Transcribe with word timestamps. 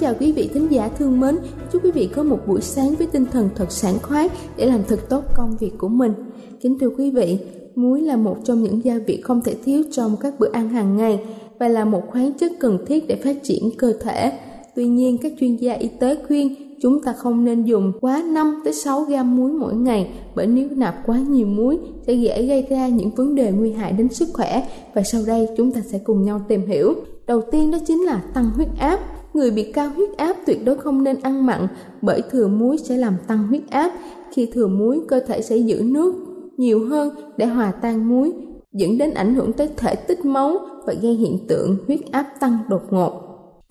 Chào 0.00 0.14
quý 0.20 0.32
vị 0.32 0.50
thính 0.54 0.66
giả 0.70 0.88
thương 0.98 1.20
mến. 1.20 1.38
Chúc 1.72 1.84
quý 1.84 1.90
vị 1.90 2.08
có 2.14 2.22
một 2.22 2.38
buổi 2.46 2.60
sáng 2.60 2.94
với 2.94 3.06
tinh 3.06 3.24
thần 3.32 3.48
thật 3.54 3.72
sảng 3.72 3.98
khoái 4.02 4.28
để 4.56 4.66
làm 4.66 4.80
thật 4.88 5.08
tốt 5.08 5.24
công 5.36 5.56
việc 5.60 5.72
của 5.78 5.88
mình. 5.88 6.12
Kính 6.60 6.78
thưa 6.78 6.90
quý 6.98 7.10
vị, 7.10 7.38
muối 7.74 8.00
là 8.00 8.16
một 8.16 8.36
trong 8.44 8.62
những 8.62 8.84
gia 8.84 8.98
vị 9.06 9.20
không 9.20 9.42
thể 9.42 9.54
thiếu 9.64 9.82
trong 9.92 10.16
các 10.20 10.34
bữa 10.38 10.52
ăn 10.52 10.68
hàng 10.68 10.96
ngày 10.96 11.20
và 11.58 11.68
là 11.68 11.84
một 11.84 12.02
khoáng 12.10 12.32
chất 12.32 12.52
cần 12.60 12.78
thiết 12.86 13.08
để 13.08 13.16
phát 13.16 13.36
triển 13.42 13.70
cơ 13.78 13.92
thể. 14.00 14.32
Tuy 14.76 14.86
nhiên, 14.86 15.18
các 15.22 15.32
chuyên 15.40 15.56
gia 15.56 15.72
y 15.72 15.88
tế 15.88 16.16
khuyên 16.26 16.54
chúng 16.82 17.02
ta 17.02 17.12
không 17.12 17.44
nên 17.44 17.64
dùng 17.64 17.92
quá 18.00 18.22
5 18.22 18.60
tới 18.64 18.74
6 18.74 19.02
gam 19.02 19.36
muối 19.36 19.52
mỗi 19.52 19.74
ngày 19.74 20.10
bởi 20.34 20.46
nếu 20.46 20.68
nạp 20.70 21.06
quá 21.06 21.18
nhiều 21.18 21.46
muối 21.46 21.78
sẽ 22.06 22.12
dễ 22.12 22.46
gây 22.46 22.66
ra 22.70 22.88
những 22.88 23.10
vấn 23.10 23.34
đề 23.34 23.52
nguy 23.52 23.72
hại 23.72 23.92
đến 23.92 24.08
sức 24.08 24.28
khỏe 24.32 24.68
và 24.94 25.02
sau 25.02 25.22
đây 25.26 25.48
chúng 25.56 25.72
ta 25.72 25.80
sẽ 25.80 25.98
cùng 25.98 26.22
nhau 26.22 26.40
tìm 26.48 26.66
hiểu. 26.66 26.94
Đầu 27.26 27.40
tiên 27.52 27.70
đó 27.70 27.78
chính 27.86 28.02
là 28.02 28.22
tăng 28.34 28.50
huyết 28.50 28.68
áp 28.78 29.00
Người 29.36 29.50
bị 29.50 29.72
cao 29.72 29.90
huyết 29.96 30.16
áp 30.16 30.36
tuyệt 30.46 30.64
đối 30.64 30.76
không 30.76 31.04
nên 31.04 31.16
ăn 31.22 31.46
mặn 31.46 31.66
bởi 32.02 32.22
thừa 32.30 32.48
muối 32.48 32.78
sẽ 32.78 32.96
làm 32.96 33.16
tăng 33.26 33.46
huyết 33.46 33.62
áp. 33.70 33.92
Khi 34.32 34.48
thừa 34.52 34.66
muối, 34.66 35.00
cơ 35.08 35.20
thể 35.20 35.42
sẽ 35.42 35.56
giữ 35.56 35.82
nước 35.84 36.14
nhiều 36.56 36.86
hơn 36.88 37.10
để 37.36 37.46
hòa 37.46 37.72
tan 37.82 38.08
muối, 38.08 38.32
dẫn 38.72 38.98
đến 38.98 39.14
ảnh 39.14 39.34
hưởng 39.34 39.52
tới 39.52 39.68
thể 39.76 39.94
tích 39.94 40.24
máu 40.24 40.58
và 40.86 40.94
gây 41.02 41.12
hiện 41.12 41.38
tượng 41.48 41.76
huyết 41.86 42.00
áp 42.12 42.26
tăng 42.40 42.58
đột 42.68 42.82
ngột. 42.90 43.12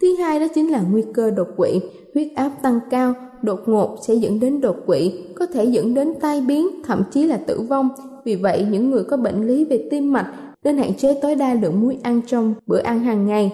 Thứ 0.01 0.15
hai 0.15 0.39
đó 0.39 0.45
chính 0.55 0.71
là 0.71 0.83
nguy 0.91 1.03
cơ 1.13 1.31
đột 1.31 1.47
quỵ. 1.57 1.79
Huyết 2.13 2.27
áp 2.35 2.51
tăng 2.61 2.79
cao, 2.89 3.13
đột 3.41 3.59
ngột 3.65 3.97
sẽ 4.07 4.13
dẫn 4.13 4.39
đến 4.39 4.61
đột 4.61 4.75
quỵ, 4.85 5.13
có 5.35 5.45
thể 5.45 5.65
dẫn 5.65 5.93
đến 5.93 6.13
tai 6.21 6.41
biến, 6.41 6.67
thậm 6.83 7.03
chí 7.11 7.23
là 7.23 7.37
tử 7.37 7.61
vong. 7.69 7.89
Vì 8.25 8.35
vậy, 8.35 8.65
những 8.71 8.91
người 8.91 9.03
có 9.03 9.17
bệnh 9.17 9.47
lý 9.47 9.65
về 9.65 9.87
tim 9.91 10.13
mạch 10.13 10.33
nên 10.63 10.77
hạn 10.77 10.93
chế 10.93 11.19
tối 11.21 11.35
đa 11.35 11.53
lượng 11.53 11.81
muối 11.81 11.97
ăn 12.03 12.21
trong 12.27 12.53
bữa 12.67 12.79
ăn 12.79 12.99
hàng 12.99 13.27
ngày 13.27 13.51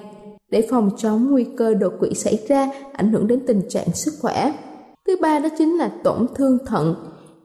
để 0.51 0.67
phòng 0.69 0.89
chống 0.97 1.31
nguy 1.31 1.45
cơ 1.57 1.73
đột 1.73 1.93
quỵ 1.99 2.13
xảy 2.13 2.39
ra 2.47 2.71
ảnh 2.93 3.11
hưởng 3.11 3.27
đến 3.27 3.39
tình 3.47 3.61
trạng 3.69 3.93
sức 3.93 4.13
khỏe. 4.21 4.53
Thứ 5.07 5.15
ba 5.21 5.39
đó 5.39 5.49
chính 5.57 5.77
là 5.77 5.91
tổn 6.03 6.27
thương 6.35 6.57
thận. 6.65 6.95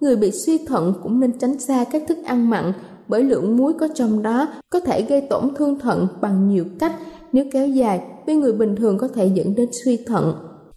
Người 0.00 0.17
bị 0.17 0.31
suy 0.31 0.59
thận 0.67 0.94
cũng 1.03 1.21
nên 1.21 1.39
tránh 1.39 1.59
xa 1.59 1.84
các 1.93 2.03
thức 2.09 2.19
ăn 2.25 2.50
mặn 2.50 2.72
bởi 3.09 3.22
lượng 3.22 3.56
muối 3.56 3.72
có 3.72 3.89
trong 3.94 4.22
đó 4.22 4.49
có 4.71 4.81
thể 4.81 5.03
gây 5.03 5.21
tổn 5.21 5.55
thương 5.55 5.78
thận 5.78 6.06
bằng 6.21 6.49
nhiều 6.49 6.65
cách 6.78 6.93
nếu 7.33 7.44
kéo 7.53 7.67
dài 7.69 8.00
với 8.27 8.37
người 8.37 8.53
bình 8.53 8.77
thường 8.77 8.99
có 8.99 9.09
thể 9.09 9.31
dẫn 9.34 9.55
đến 9.55 9.69
suy 9.84 9.97
thận. 10.06 10.34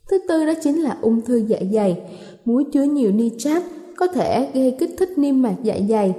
Thứ 0.10 0.20
tư 0.28 0.46
đó 0.46 0.54
chính 0.64 0.84
là 0.84 0.98
ung 1.02 1.22
thư 1.22 1.36
dạ 1.48 1.60
dày. 1.74 2.02
Muối 2.46 2.64
chứa 2.74 2.84
nhiều 2.84 3.12
nitrat 3.12 3.64
có 3.98 4.08
thể 4.08 4.50
gây 4.54 4.76
kích 4.80 4.96
thích 5.00 5.10
niêm 5.18 5.42
mạc 5.42 5.56
dạ 5.64 5.78
dày, 5.90 6.14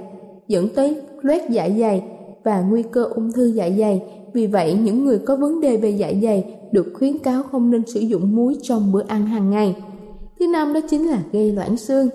dẫn 0.47 0.69
tới 0.75 0.95
loét 1.21 1.49
dạ 1.49 1.69
dày 1.79 2.03
và 2.43 2.61
nguy 2.61 2.83
cơ 2.83 3.03
ung 3.03 3.31
thư 3.31 3.45
dạ 3.45 3.69
dày 3.77 4.01
vì 4.33 4.47
vậy, 4.47 4.73
những 4.73 5.05
người 5.05 5.19
có 5.19 5.35
vấn 5.35 5.61
đề 5.61 5.77
về 5.77 5.89
dạ 5.89 6.11
dày 6.23 6.57
được 6.71 6.93
khuyến 6.93 7.17
cáo 7.17 7.43
không 7.43 7.71
nên 7.71 7.85
sử 7.85 7.99
dụng 7.99 8.35
muối 8.35 8.55
trong 8.61 8.91
bữa 8.91 9.03
ăn 9.07 9.25
hàng 9.25 9.49
ngày. 9.49 9.75
Thứ 10.39 10.47
năm 10.47 10.73
đó 10.73 10.79
chính 10.89 11.09
là 11.09 11.23
gây 11.31 11.51
loãng 11.51 11.77
xương. 11.77 12.09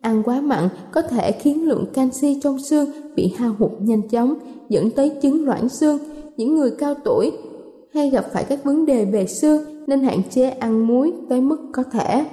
Ăn 0.00 0.22
quá 0.22 0.40
mặn 0.40 0.68
có 0.92 1.02
thể 1.02 1.32
khiến 1.32 1.68
lượng 1.68 1.86
canxi 1.94 2.40
trong 2.42 2.58
xương 2.58 2.88
bị 3.16 3.34
hao 3.36 3.54
hụt 3.58 3.70
nhanh 3.80 4.08
chóng, 4.08 4.34
dẫn 4.68 4.90
tới 4.90 5.10
chứng 5.22 5.44
loãng 5.44 5.68
xương. 5.68 5.98
Những 6.36 6.54
người 6.54 6.70
cao 6.78 6.94
tuổi 7.04 7.32
hay 7.94 8.10
gặp 8.10 8.26
phải 8.32 8.44
các 8.44 8.64
vấn 8.64 8.86
đề 8.86 9.04
về 9.04 9.26
xương 9.26 9.62
nên 9.86 10.00
hạn 10.00 10.22
chế 10.30 10.50
ăn 10.50 10.86
muối 10.86 11.12
tới 11.28 11.40
mức 11.40 11.58
có 11.72 11.82
thể. 11.82 12.24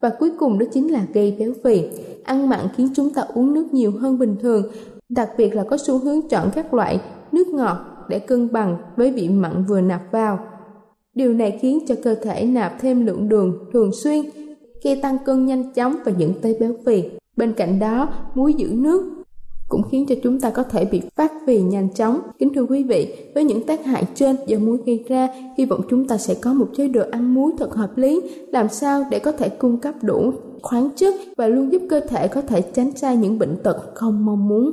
Và 0.00 0.10
cuối 0.18 0.30
cùng 0.38 0.58
đó 0.58 0.66
chính 0.72 0.92
là 0.92 1.06
gây 1.14 1.36
béo 1.38 1.52
phì. 1.64 1.82
Ăn 2.24 2.48
mặn 2.48 2.60
khiến 2.76 2.88
chúng 2.94 3.10
ta 3.10 3.22
uống 3.34 3.54
nước 3.54 3.74
nhiều 3.74 3.92
hơn 4.00 4.18
bình 4.18 4.36
thường, 4.42 4.62
đặc 5.08 5.30
biệt 5.38 5.54
là 5.54 5.64
có 5.64 5.76
xu 5.76 5.98
hướng 5.98 6.28
chọn 6.28 6.50
các 6.54 6.74
loại 6.74 7.00
nước 7.32 7.48
ngọt 7.48 7.76
để 8.08 8.18
cân 8.18 8.52
bằng 8.52 8.76
với 8.96 9.10
vị 9.10 9.28
mặn 9.28 9.64
vừa 9.64 9.80
nạp 9.80 10.12
vào. 10.12 10.38
Điều 11.14 11.34
này 11.34 11.58
khiến 11.62 11.78
cho 11.88 11.94
cơ 12.04 12.14
thể 12.14 12.44
nạp 12.44 12.80
thêm 12.80 13.06
lượng 13.06 13.28
đường 13.28 13.58
thường 13.72 13.90
xuyên, 13.92 14.24
gây 14.84 15.00
tăng 15.02 15.18
cân 15.24 15.46
nhanh 15.46 15.72
chóng 15.72 15.96
và 16.04 16.12
dẫn 16.18 16.32
tới 16.42 16.56
béo 16.60 16.72
phì. 16.86 17.02
Bên 17.36 17.52
cạnh 17.52 17.78
đó, 17.78 18.08
muối 18.34 18.54
giữ 18.54 18.68
nước 18.72 19.24
cũng 19.68 19.82
khiến 19.90 20.06
cho 20.06 20.14
chúng 20.22 20.40
ta 20.40 20.50
có 20.50 20.62
thể 20.62 20.84
bị 20.84 21.02
phát 21.16 21.32
phì 21.46 21.62
nhanh 21.62 21.88
chóng. 21.94 22.20
Kính 22.38 22.54
thưa 22.54 22.64
quý 22.64 22.82
vị, 22.82 23.14
với 23.34 23.44
những 23.44 23.62
tác 23.62 23.84
hại 23.84 24.04
trên 24.14 24.36
do 24.46 24.58
muối 24.58 24.78
gây 24.86 25.04
ra, 25.08 25.28
hy 25.58 25.64
vọng 25.64 25.80
chúng 25.90 26.08
ta 26.08 26.18
sẽ 26.18 26.34
có 26.34 26.52
một 26.52 26.66
chế 26.76 26.88
độ 26.88 27.02
ăn 27.10 27.34
muối 27.34 27.52
thật 27.58 27.74
hợp 27.74 27.98
lý, 27.98 28.20
làm 28.52 28.68
sao 28.68 29.04
để 29.10 29.18
có 29.18 29.32
thể 29.32 29.48
cung 29.48 29.78
cấp 29.78 29.94
đủ 30.02 30.32
khoáng 30.62 30.88
chất 30.96 31.14
và 31.36 31.46
luôn 31.46 31.72
giúp 31.72 31.82
cơ 31.90 32.00
thể 32.00 32.28
có 32.28 32.40
thể 32.40 32.62
tránh 32.62 32.96
xa 32.96 33.14
những 33.14 33.38
bệnh 33.38 33.56
tật 33.62 33.76
không 33.94 34.24
mong 34.24 34.48
muốn. 34.48 34.72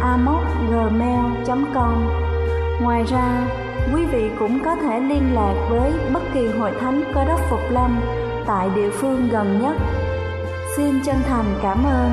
amocgmail.com 0.00 1.94
Ngoài 2.82 3.04
ra, 3.04 3.48
quý 3.94 4.06
vị 4.12 4.30
cũng 4.38 4.58
có 4.64 4.76
thể 4.76 5.00
liên 5.00 5.34
lạc 5.34 5.66
với 5.70 5.92
bất 6.14 6.22
kỳ 6.34 6.46
hội 6.46 6.72
thánh 6.80 7.02
cơ 7.14 7.24
đốc 7.24 7.40
Phục 7.50 7.60
Lâm 7.70 8.00
tại 8.46 8.70
địa 8.74 8.90
phương 8.90 9.28
gần 9.32 9.60
nhất. 9.62 9.76
Xin 10.76 10.94
chân 11.04 11.16
thành 11.24 11.58
cảm 11.62 11.84
ơn 11.84 12.10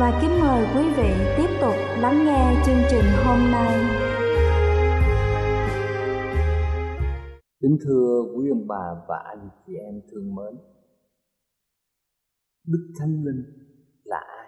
và 0.00 0.18
kính 0.22 0.40
mời 0.40 0.66
quý 0.74 0.82
vị 0.96 1.10
tiếp 1.36 1.48
tục 1.60 1.74
lắng 1.98 2.24
nghe 2.24 2.62
chương 2.66 2.82
trình 2.90 3.04
hôm 3.24 3.38
nay. 3.52 3.84
Kính 7.60 7.78
thưa 7.84 8.22
quý 8.36 8.48
ông 8.48 8.66
bà 8.68 8.84
và 9.08 9.16
anh 9.24 9.48
chị 9.66 9.72
em 9.74 10.00
thương 10.12 10.34
mến 10.34 10.54
Đức 12.66 12.92
Thánh 12.98 13.24
Linh 13.24 13.42
là 14.04 14.18
ai? 14.18 14.43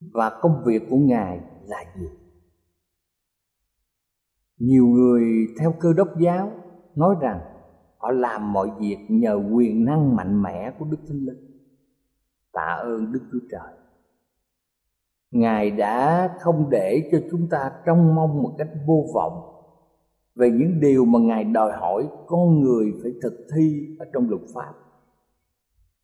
Và 0.00 0.38
công 0.40 0.62
việc 0.64 0.82
của 0.90 0.96
Ngài 0.96 1.40
là 1.66 1.84
gì? 1.98 2.06
Nhiều 4.58 4.86
người 4.86 5.22
theo 5.58 5.74
cơ 5.80 5.92
đốc 5.92 6.08
giáo 6.18 6.52
nói 6.94 7.14
rằng 7.20 7.40
họ 7.98 8.10
làm 8.10 8.52
mọi 8.52 8.70
việc 8.80 8.96
nhờ 9.08 9.40
quyền 9.52 9.84
năng 9.84 10.16
mạnh 10.16 10.42
mẽ 10.42 10.72
của 10.78 10.84
Đức 10.84 10.98
Thánh 11.08 11.18
Linh. 11.18 11.60
Tạ 12.52 12.78
ơn 12.82 13.12
Đức 13.12 13.20
Chúa 13.32 13.38
Trời. 13.50 13.76
Ngài 15.30 15.70
đã 15.70 16.28
không 16.40 16.70
để 16.70 17.08
cho 17.12 17.18
chúng 17.30 17.48
ta 17.48 17.70
trông 17.86 18.14
mong 18.14 18.42
một 18.42 18.54
cách 18.58 18.68
vô 18.86 19.06
vọng 19.14 19.50
về 20.34 20.50
những 20.50 20.80
điều 20.80 21.04
mà 21.04 21.18
Ngài 21.18 21.44
đòi 21.44 21.72
hỏi 21.72 22.08
con 22.26 22.60
người 22.60 22.92
phải 23.02 23.12
thực 23.22 23.46
thi 23.56 23.96
ở 23.98 24.06
trong 24.12 24.28
luật 24.30 24.42
pháp. 24.54 24.72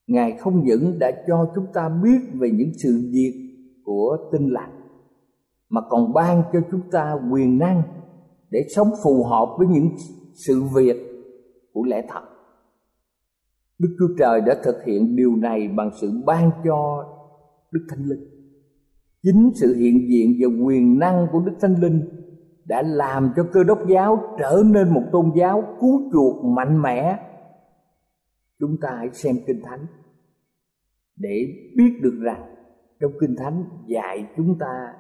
Ngài 0.07 0.33
không 0.33 0.65
những 0.65 0.99
đã 0.99 1.25
cho 1.27 1.53
chúng 1.55 1.67
ta 1.75 1.89
biết 1.89 2.19
về 2.35 2.51
những 2.51 2.71
sự 2.79 3.11
việc 3.13 3.46
của 3.87 4.17
tinh 4.33 4.49
lành, 4.49 4.81
mà 5.69 5.81
còn 5.91 6.13
ban 6.13 6.43
cho 6.53 6.61
chúng 6.71 6.91
ta 6.91 7.17
quyền 7.33 7.59
năng 7.59 7.83
để 8.51 8.67
sống 8.77 8.89
phù 9.05 9.25
hợp 9.25 9.49
với 9.59 9.67
những 9.67 9.89
sự 10.35 10.63
việc 10.75 10.97
của 11.73 11.85
lẽ 11.85 12.07
thật. 12.09 12.23
Đức 13.79 13.97
Chúa 13.99 14.15
Trời 14.19 14.41
đã 14.47 14.57
thực 14.65 14.85
hiện 14.87 15.17
điều 15.17 15.37
này 15.37 15.69
bằng 15.69 15.91
sự 16.01 16.11
ban 16.27 16.51
cho 16.65 17.05
Đức 17.73 17.87
Thánh 17.91 18.05
Linh. 18.05 18.29
Chính 19.23 19.51
sự 19.55 19.75
hiện 19.75 20.09
diện 20.11 20.33
và 20.41 20.65
quyền 20.65 20.99
năng 20.99 21.27
của 21.33 21.41
Đức 21.41 21.55
Thánh 21.61 21.75
Linh 21.81 22.09
đã 22.65 22.83
làm 22.83 23.33
cho 23.37 23.47
cơ 23.53 23.65
đốc 23.65 23.79
giáo 23.89 24.19
trở 24.39 24.63
nên 24.67 24.95
một 24.95 25.03
tôn 25.13 25.33
giáo 25.37 25.77
cứu 25.81 26.11
chuộc 26.13 26.45
mạnh 26.45 26.83
mẽ 26.83 27.19
chúng 28.61 28.77
ta 28.83 28.89
hãy 28.99 29.09
xem 29.13 29.37
kinh 29.47 29.61
thánh 29.65 29.87
để 31.17 31.47
biết 31.77 31.93
được 32.03 32.19
rằng 32.23 32.56
trong 33.01 33.13
kinh 33.21 33.37
thánh 33.37 33.65
dạy 33.87 34.27
chúng 34.37 34.59
ta 34.59 34.95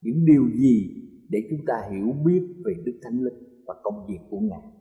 những 0.00 0.26
điều 0.26 0.48
gì 0.54 0.90
để 1.28 1.38
chúng 1.50 1.66
ta 1.66 1.74
hiểu 1.90 2.12
biết 2.24 2.42
về 2.64 2.74
đức 2.84 2.98
thánh 3.02 3.20
linh 3.20 3.64
và 3.66 3.74
công 3.82 4.06
việc 4.08 4.18
của 4.30 4.38
ngài 4.40 4.72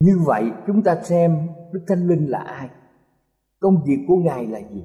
như 0.00 0.18
vậy 0.26 0.50
chúng 0.66 0.82
ta 0.82 1.02
xem 1.02 1.48
đức 1.72 1.80
thánh 1.86 2.08
linh 2.08 2.26
là 2.26 2.38
ai 2.38 2.70
công 3.60 3.84
việc 3.86 3.98
của 4.08 4.16
ngài 4.16 4.46
là 4.46 4.60
gì 4.74 4.84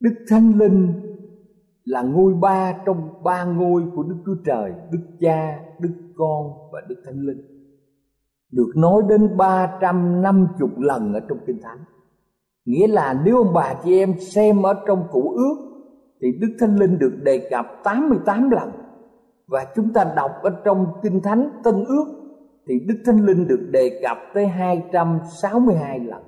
đức 0.00 0.14
thánh 0.28 0.58
linh 0.58 1.06
là 1.86 2.02
ngôi 2.02 2.34
ba 2.34 2.78
trong 2.86 3.22
ba 3.24 3.44
ngôi 3.44 3.82
của 3.94 4.02
Đức 4.02 4.16
Chúa 4.26 4.34
Trời, 4.44 4.72
Đức 4.90 5.00
Cha, 5.20 5.60
Đức 5.80 6.12
Con 6.16 6.46
và 6.72 6.80
Đức 6.88 7.02
Thánh 7.04 7.20
Linh. 7.20 7.42
Được 8.52 8.72
nói 8.76 9.02
đến 9.08 9.36
350 9.36 10.68
lần 10.78 11.12
ở 11.12 11.20
trong 11.28 11.38
Kinh 11.46 11.60
Thánh. 11.62 11.78
Nghĩa 12.64 12.86
là 12.86 13.22
nếu 13.24 13.36
ông 13.36 13.54
bà 13.54 13.74
chị 13.84 13.98
em 13.98 14.14
xem 14.20 14.62
ở 14.62 14.74
trong 14.86 15.08
Cụ 15.10 15.30
ước 15.30 15.65
thì 16.20 16.32
Đức 16.40 16.56
Thánh 16.60 16.76
Linh 16.76 16.98
được 16.98 17.18
đề 17.22 17.48
cập 17.50 17.66
88 17.84 18.50
lần. 18.50 18.70
Và 19.46 19.66
chúng 19.76 19.92
ta 19.92 20.12
đọc 20.16 20.30
ở 20.42 20.62
trong 20.64 20.86
Kinh 21.02 21.20
Thánh 21.20 21.50
Tân 21.64 21.84
ước, 21.84 22.04
thì 22.66 22.74
Đức 22.86 23.02
Thánh 23.06 23.26
Linh 23.26 23.48
được 23.48 23.68
đề 23.70 24.00
cập 24.02 24.18
tới 24.34 24.46
262 24.46 26.00
lần. 26.00 26.22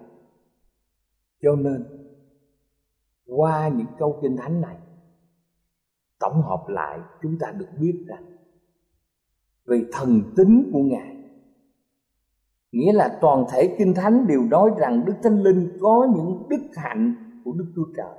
Cho 1.43 1.57
nên, 1.57 1.85
qua 3.27 3.69
những 3.69 3.87
câu 3.99 4.19
Kinh 4.23 4.37
Thánh 4.37 4.61
này, 4.61 4.77
tổng 6.21 6.43
hợp 6.43 6.65
lại 6.69 6.99
chúng 7.23 7.39
ta 7.41 7.51
được 7.51 7.69
biết 7.81 8.05
rằng 8.09 8.25
về 9.67 9.85
thần 9.93 10.23
tính 10.37 10.71
của 10.73 10.83
ngài, 10.83 11.17
nghĩa 12.73 12.93
là 12.93 13.19
toàn 13.21 13.45
thể 13.53 13.77
kinh 13.79 13.95
thánh 13.95 14.27
đều 14.27 14.43
nói 14.43 14.71
rằng 14.79 15.05
đức 15.05 15.15
thánh 15.23 15.43
linh 15.43 15.79
có 15.81 16.09
những 16.17 16.49
đức 16.49 16.63
hạnh 16.77 17.15
của 17.45 17.53
đức 17.53 17.73
chúa 17.77 17.87
trời 17.97 18.19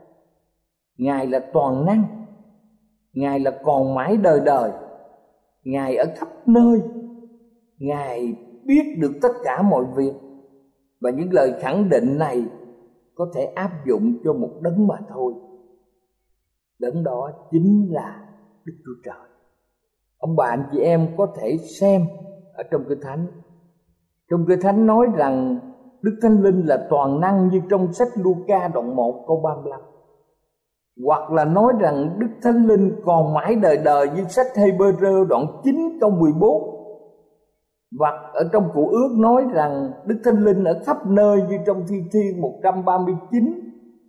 ngài 1.00 1.28
là 1.28 1.40
toàn 1.54 1.86
năng. 1.86 2.04
Ngài 3.14 3.40
là 3.40 3.60
còn 3.64 3.96
mãi 3.96 4.18
đời 4.18 4.40
đời. 4.46 4.72
Ngài 5.64 5.96
ở 5.96 6.06
khắp 6.16 6.28
nơi. 6.46 6.82
Ngài 7.78 8.36
biết 8.66 8.84
được 8.98 9.12
tất 9.22 9.32
cả 9.44 9.62
mọi 9.62 9.86
việc. 9.96 10.14
Và 11.02 11.10
những 11.10 11.34
lời 11.34 11.54
khẳng 11.60 11.90
định 11.90 12.18
này 12.18 12.46
có 13.16 13.32
thể 13.36 13.46
áp 13.46 13.72
dụng 13.88 14.14
cho 14.24 14.34
một 14.34 14.50
đấng 14.62 14.88
mà 14.88 14.96
thôi. 15.10 15.34
Đấng 16.80 17.04
đó 17.04 17.32
chính 17.52 17.88
là 17.92 18.28
đức 18.66 18.74
chúa 18.86 19.02
trời. 19.06 19.30
Ông 20.18 20.36
bà, 20.36 20.46
anh 20.46 20.64
chị 20.72 20.80
em 20.80 21.08
có 21.18 21.28
thể 21.42 21.58
xem 21.80 22.02
ở 22.54 22.64
trong 22.72 22.84
kinh 22.90 23.00
thánh. 23.02 23.28
Trong 24.30 24.46
kinh 24.48 24.60
thánh 24.62 24.86
nói 24.86 25.08
rằng 25.16 25.60
đức 26.02 26.20
thánh 26.22 26.42
linh 26.42 26.66
là 26.66 26.88
toàn 26.90 27.20
năng 27.20 27.50
như 27.50 27.62
trong 27.70 27.94
sách 27.94 28.08
Luca 28.16 28.68
đoạn 28.68 28.96
1 28.96 29.24
câu 29.28 29.42
35 29.44 29.80
hoặc 31.06 31.32
là 31.32 31.46
nói 31.46 31.74
rằng 31.80 32.20
Đức 32.20 32.28
Thánh 32.42 32.68
Linh 32.68 32.92
còn 33.06 33.34
mãi 33.34 33.56
đời 33.56 33.78
đời 33.78 34.08
như 34.16 34.24
sách 34.30 34.48
Hebrew 34.56 35.28
đoạn 35.28 35.46
9 35.64 35.76
câu 36.02 36.10
14 36.10 36.76
hoặc 38.00 38.16
ở 38.34 38.50
trong 38.54 38.70
cụ 38.74 38.88
ước 38.88 39.16
nói 39.18 39.44
rằng 39.54 39.92
Đức 40.06 40.22
Thánh 40.24 40.44
Linh 40.44 40.64
ở 40.64 40.82
khắp 40.86 40.98
nơi 41.08 41.42
như 41.50 41.58
trong 41.66 41.84
Thi 41.90 41.96
Thiên 42.12 42.42
139 42.42 43.44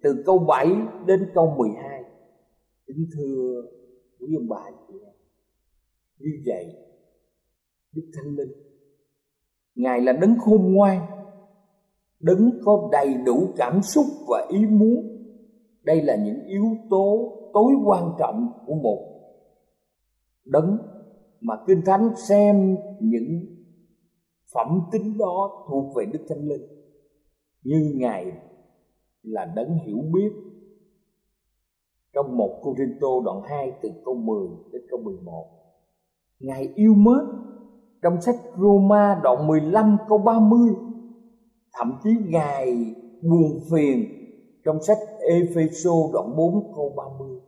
từ 0.03 0.23
câu 0.27 0.39
7 0.39 0.67
đến 1.07 1.31
câu 1.35 1.55
12 1.59 2.01
kính 2.95 3.07
thưa 3.17 3.63
quý 4.21 4.35
ông 4.37 4.49
bà 4.49 4.71
chị 4.89 4.95
em, 5.05 5.15
như 6.19 6.31
vậy, 6.47 6.67
đức 7.93 8.11
thánh 8.15 8.37
linh, 8.37 8.53
ngài 9.75 10.01
là 10.01 10.13
đấng 10.13 10.39
khôn 10.39 10.73
ngoan, 10.73 11.01
đấng 12.21 12.51
có 12.65 12.89
đầy 12.93 13.15
đủ 13.27 13.49
cảm 13.57 13.83
xúc 13.83 14.07
và 14.29 14.47
ý 14.51 14.67
muốn 14.67 15.20
đây 15.83 16.03
là 16.03 16.17
những 16.17 16.45
yếu 16.47 16.65
tố 16.91 17.37
tối 17.53 17.73
quan 17.85 18.13
trọng 18.19 18.49
của 18.67 18.75
một 18.75 18.99
đấng 20.45 20.79
mà 21.41 21.55
kinh 21.67 21.83
thánh 21.87 22.11
xem 22.17 22.77
những 23.01 23.41
phẩm 24.55 24.81
tính 24.93 25.19
đó 25.19 25.65
thuộc 25.69 25.95
về 25.97 26.05
đức 26.13 26.21
thánh 26.29 26.49
linh 26.49 26.63
như 27.63 27.93
ngài 27.97 28.33
là 29.23 29.53
đấng 29.57 29.79
hiểu 29.87 29.99
biết 30.13 30.33
trong 32.13 32.37
một 32.37 32.61
Cô 32.63 32.75
Rinh 32.79 32.99
Tô 33.01 33.23
đoạn 33.25 33.41
2 33.45 33.73
từ 33.83 33.91
câu 34.05 34.15
10 34.15 34.49
đến 34.73 34.83
câu 34.91 35.01
11. 35.01 35.47
Ngài 36.41 36.69
yêu 36.75 36.95
mến 36.95 37.25
trong 38.03 38.21
sách 38.21 38.37
Roma 38.59 39.21
đoạn 39.23 39.47
15 39.47 39.97
câu 40.09 40.19
30 40.19 40.75
thậm 41.73 41.93
chí 42.03 42.11
Ngài 42.29 42.95
buồn 43.23 43.61
phiền 43.71 44.05
trong 44.65 44.83
sách 44.83 44.99
Epheso 45.29 45.91
đoạn 46.13 46.37
4 46.37 46.73
câu 46.75 46.93
30. 46.97 47.41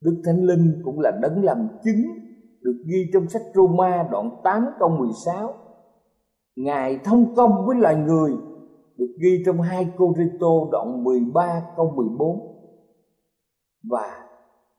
Đức 0.00 0.22
Thánh 0.24 0.44
Linh 0.44 0.82
cũng 0.84 1.00
là 1.00 1.10
đấng 1.22 1.44
làm 1.44 1.68
chứng 1.84 2.02
được 2.60 2.82
ghi 2.86 3.10
trong 3.12 3.28
sách 3.28 3.42
Roma 3.54 4.08
đoạn 4.10 4.30
8 4.44 4.66
câu 4.78 4.88
16. 4.88 5.54
Ngài 6.56 6.98
thông 7.04 7.34
công 7.34 7.66
với 7.66 7.76
loài 7.76 7.96
người 7.96 8.32
được 8.96 9.14
ghi 9.22 9.42
trong 9.46 9.60
hai 9.60 9.86
Cô-rê-tô 9.96 10.68
đoạn 10.72 11.04
13 11.04 11.62
câu 11.76 11.92
14 11.96 12.52
và 13.90 14.28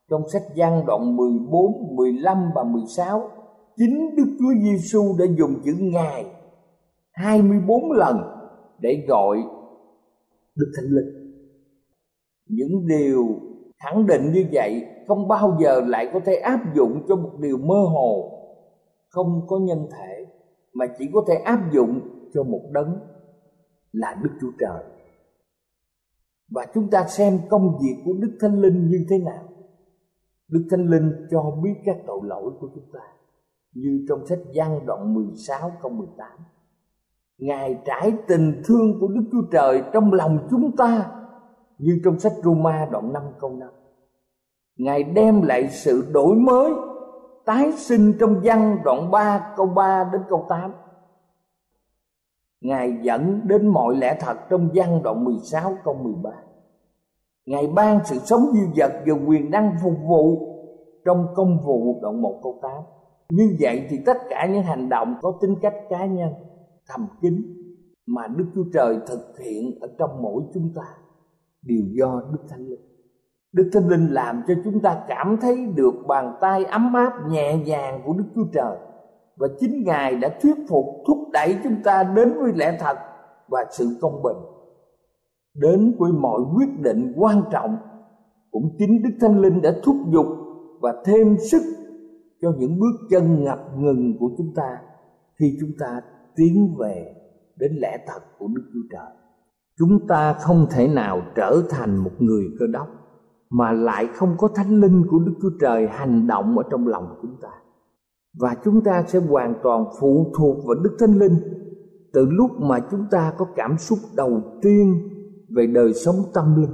trong 0.09 0.29
sách 0.29 0.43
Giăng 0.55 0.85
đoạn 0.85 1.15
14, 1.15 1.95
15 1.95 2.51
và 2.55 2.63
16 2.63 3.29
Chính 3.77 4.15
Đức 4.15 4.35
Chúa 4.39 4.53
Giêsu 4.61 5.15
đã 5.19 5.25
dùng 5.37 5.61
chữ 5.65 5.73
Ngài 5.79 6.25
24 7.11 7.91
lần 7.91 8.17
để 8.79 9.05
gọi 9.07 9.37
Đức 10.55 10.71
Thánh 10.75 10.89
Linh 10.89 11.22
những 12.55 12.87
điều 12.87 13.27
khẳng 13.83 14.05
định 14.07 14.31
như 14.31 14.45
vậy 14.51 14.85
không 15.07 15.27
bao 15.27 15.57
giờ 15.61 15.81
lại 15.81 16.09
có 16.13 16.19
thể 16.25 16.35
áp 16.35 16.75
dụng 16.75 17.05
cho 17.07 17.15
một 17.15 17.31
điều 17.39 17.57
mơ 17.57 17.85
hồ 17.93 18.39
Không 19.09 19.41
có 19.47 19.59
nhân 19.59 19.87
thể, 19.91 20.25
mà 20.73 20.85
chỉ 20.97 21.09
có 21.13 21.23
thể 21.27 21.35
áp 21.35 21.71
dụng 21.73 21.99
cho 22.33 22.43
một 22.43 22.61
đấng 22.71 22.99
là 23.91 24.15
Đức 24.23 24.29
Chúa 24.41 24.51
Trời 24.59 24.83
và 26.53 26.65
chúng 26.73 26.89
ta 26.89 27.07
xem 27.07 27.39
công 27.49 27.77
việc 27.81 28.01
của 28.05 28.13
Đức 28.13 28.37
Thánh 28.39 28.61
Linh 28.61 28.89
như 28.89 29.05
thế 29.09 29.17
nào. 29.17 29.43
Đức 30.47 30.67
Thánh 30.71 30.89
Linh 30.89 31.11
cho 31.31 31.57
biết 31.63 31.73
các 31.85 31.97
tội 32.07 32.19
lỗi 32.23 32.51
của 32.59 32.69
chúng 32.75 32.85
ta, 32.93 32.99
như 33.73 34.05
trong 34.09 34.25
sách 34.25 34.39
Giăng 34.53 34.85
đoạn 34.85 35.13
16 35.13 35.71
câu 35.81 35.91
18. 35.91 36.27
Ngài 37.37 37.81
trải 37.85 38.13
tình 38.27 38.61
thương 38.65 38.99
của 38.99 39.07
Đức 39.07 39.23
Chúa 39.31 39.47
Trời 39.51 39.83
trong 39.93 40.13
lòng 40.13 40.47
chúng 40.49 40.75
ta 40.77 41.22
như 41.83 41.99
trong 42.03 42.19
sách 42.19 42.33
Roma 42.43 42.87
đoạn 42.91 43.13
5 43.13 43.23
câu 43.39 43.55
5. 43.59 43.69
Ngài 44.77 45.03
đem 45.03 45.41
lại 45.41 45.67
sự 45.69 46.11
đổi 46.11 46.35
mới, 46.35 46.71
tái 47.45 47.71
sinh 47.71 48.13
trong 48.19 48.41
văn 48.43 48.77
đoạn 48.83 49.11
3 49.11 49.53
câu 49.57 49.65
3 49.65 50.09
đến 50.13 50.21
câu 50.29 50.45
8. 50.49 50.73
Ngài 52.61 52.97
dẫn 53.01 53.41
đến 53.43 53.67
mọi 53.67 53.95
lẽ 53.95 54.17
thật 54.19 54.37
trong 54.49 54.69
văn 54.73 55.01
đoạn 55.03 55.23
16 55.23 55.77
câu 55.83 55.93
13. 55.93 56.29
Ngài 57.45 57.67
ban 57.67 57.99
sự 58.05 58.19
sống 58.19 58.45
dư 58.53 58.67
vật 58.75 58.91
và 59.05 59.13
quyền 59.27 59.51
năng 59.51 59.75
phục 59.83 59.93
vụ 60.07 60.49
trong 61.05 61.27
công 61.35 61.61
vụ 61.65 61.99
đoạn 62.01 62.21
1 62.21 62.39
câu 62.43 62.59
8. 62.61 62.71
như 63.29 63.55
vậy 63.59 63.87
thì 63.89 63.99
tất 64.05 64.17
cả 64.29 64.45
những 64.45 64.63
hành 64.63 64.89
động 64.89 65.15
có 65.21 65.37
tính 65.41 65.55
cách 65.61 65.75
cá 65.89 66.05
nhân, 66.05 66.33
thầm 66.87 67.07
kín 67.21 67.43
mà 68.05 68.27
đức 68.27 68.45
chúa 68.55 68.63
trời 68.73 68.97
thực 69.07 69.39
hiện 69.39 69.79
ở 69.81 69.87
trong 69.97 70.21
mỗi 70.21 70.43
chúng 70.53 70.69
ta 70.75 71.02
đều 71.65 71.83
do 71.91 72.21
đức 72.31 72.39
thánh 72.49 72.65
linh. 72.67 72.81
Đức 73.53 73.69
thánh 73.73 73.87
linh 73.89 74.13
làm 74.13 74.41
cho 74.47 74.53
chúng 74.63 74.81
ta 74.81 75.03
cảm 75.07 75.37
thấy 75.41 75.65
được 75.75 75.93
bàn 76.07 76.37
tay 76.41 76.65
ấm 76.65 76.93
áp 76.93 77.13
nhẹ 77.29 77.57
nhàng 77.65 78.01
của 78.05 78.13
đức 78.13 78.25
chúa 78.35 78.45
trời. 78.53 78.77
Và 79.37 79.47
chính 79.59 79.83
ngài 79.83 80.15
đã 80.15 80.39
thuyết 80.41 80.55
phục, 80.69 80.85
thúc 81.07 81.17
đẩy 81.33 81.57
chúng 81.63 81.75
ta 81.83 82.03
đến 82.03 82.33
với 82.39 82.51
lẽ 82.55 82.77
thật 82.79 82.97
và 83.49 83.65
sự 83.71 83.97
công 84.01 84.23
bình. 84.23 84.37
Đến 85.55 85.95
với 85.99 86.11
mọi 86.11 86.41
quyết 86.55 86.79
định 86.79 87.13
quan 87.15 87.43
trọng, 87.51 87.77
cũng 88.51 88.75
chính 88.77 89.03
đức 89.03 89.17
thánh 89.21 89.41
linh 89.41 89.61
đã 89.61 89.73
thúc 89.83 89.95
giục 90.13 90.27
và 90.81 90.93
thêm 91.05 91.37
sức 91.51 91.61
cho 92.41 92.53
những 92.57 92.79
bước 92.79 93.07
chân 93.09 93.43
ngập 93.43 93.59
ngừng 93.77 94.17
của 94.19 94.29
chúng 94.37 94.53
ta 94.55 94.77
khi 95.39 95.57
chúng 95.59 95.71
ta 95.79 96.01
tiến 96.35 96.75
về 96.79 97.15
đến 97.55 97.71
lẽ 97.81 97.97
thật 98.07 98.19
của 98.39 98.47
đức 98.47 98.63
chúa 98.73 98.87
trời 98.91 99.22
chúng 99.79 100.07
ta 100.07 100.33
không 100.33 100.67
thể 100.71 100.87
nào 100.87 101.21
trở 101.35 101.61
thành 101.69 101.97
một 101.97 102.11
người 102.19 102.45
cơ 102.59 102.67
đốc 102.67 102.87
mà 103.49 103.71
lại 103.71 104.07
không 104.13 104.35
có 104.37 104.47
thánh 104.55 104.81
linh 104.81 105.03
của 105.09 105.19
đức 105.19 105.33
chúa 105.41 105.51
trời 105.61 105.87
hành 105.87 106.27
động 106.27 106.57
ở 106.57 106.63
trong 106.71 106.87
lòng 106.87 107.19
chúng 107.21 107.35
ta. 107.41 107.49
Và 108.39 108.55
chúng 108.65 108.83
ta 108.83 109.03
sẽ 109.07 109.19
hoàn 109.19 109.53
toàn 109.63 109.85
phụ 109.99 110.31
thuộc 110.37 110.57
vào 110.65 110.75
đức 110.83 110.95
thánh 110.99 111.19
linh 111.19 111.35
từ 112.13 112.25
lúc 112.29 112.51
mà 112.59 112.79
chúng 112.91 113.05
ta 113.11 113.33
có 113.37 113.45
cảm 113.55 113.77
xúc 113.77 113.99
đầu 114.15 114.41
tiên 114.61 115.09
về 115.55 115.67
đời 115.67 115.93
sống 115.93 116.15
tâm 116.33 116.61
linh, 116.61 116.71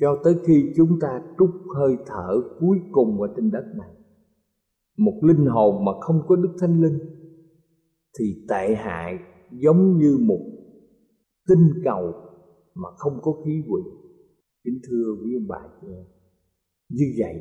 cho 0.00 0.16
tới 0.24 0.34
khi 0.46 0.72
chúng 0.76 1.00
ta 1.00 1.20
trút 1.38 1.50
hơi 1.76 1.96
thở 2.06 2.40
cuối 2.60 2.78
cùng 2.92 3.22
ở 3.22 3.28
trên 3.36 3.50
đất 3.50 3.64
này. 3.78 3.90
Một 4.98 5.20
linh 5.22 5.46
hồn 5.46 5.84
mà 5.84 5.92
không 6.00 6.22
có 6.28 6.36
đức 6.36 6.50
thánh 6.60 6.82
linh 6.82 6.98
thì 8.18 8.24
tệ 8.48 8.74
hại 8.74 9.18
giống 9.50 9.98
như 9.98 10.18
một 10.20 10.40
tinh 11.50 11.82
cầu 11.84 12.14
mà 12.74 12.88
không 12.96 13.18
có 13.22 13.32
khí 13.44 13.62
quyển 13.68 13.84
kính 14.64 14.80
thưa 14.88 15.04
quý 15.22 15.34
ông 15.36 15.48
bà 15.48 15.60
chị 15.80 15.86
em, 15.86 16.04
như 16.88 17.04
vậy, 17.18 17.34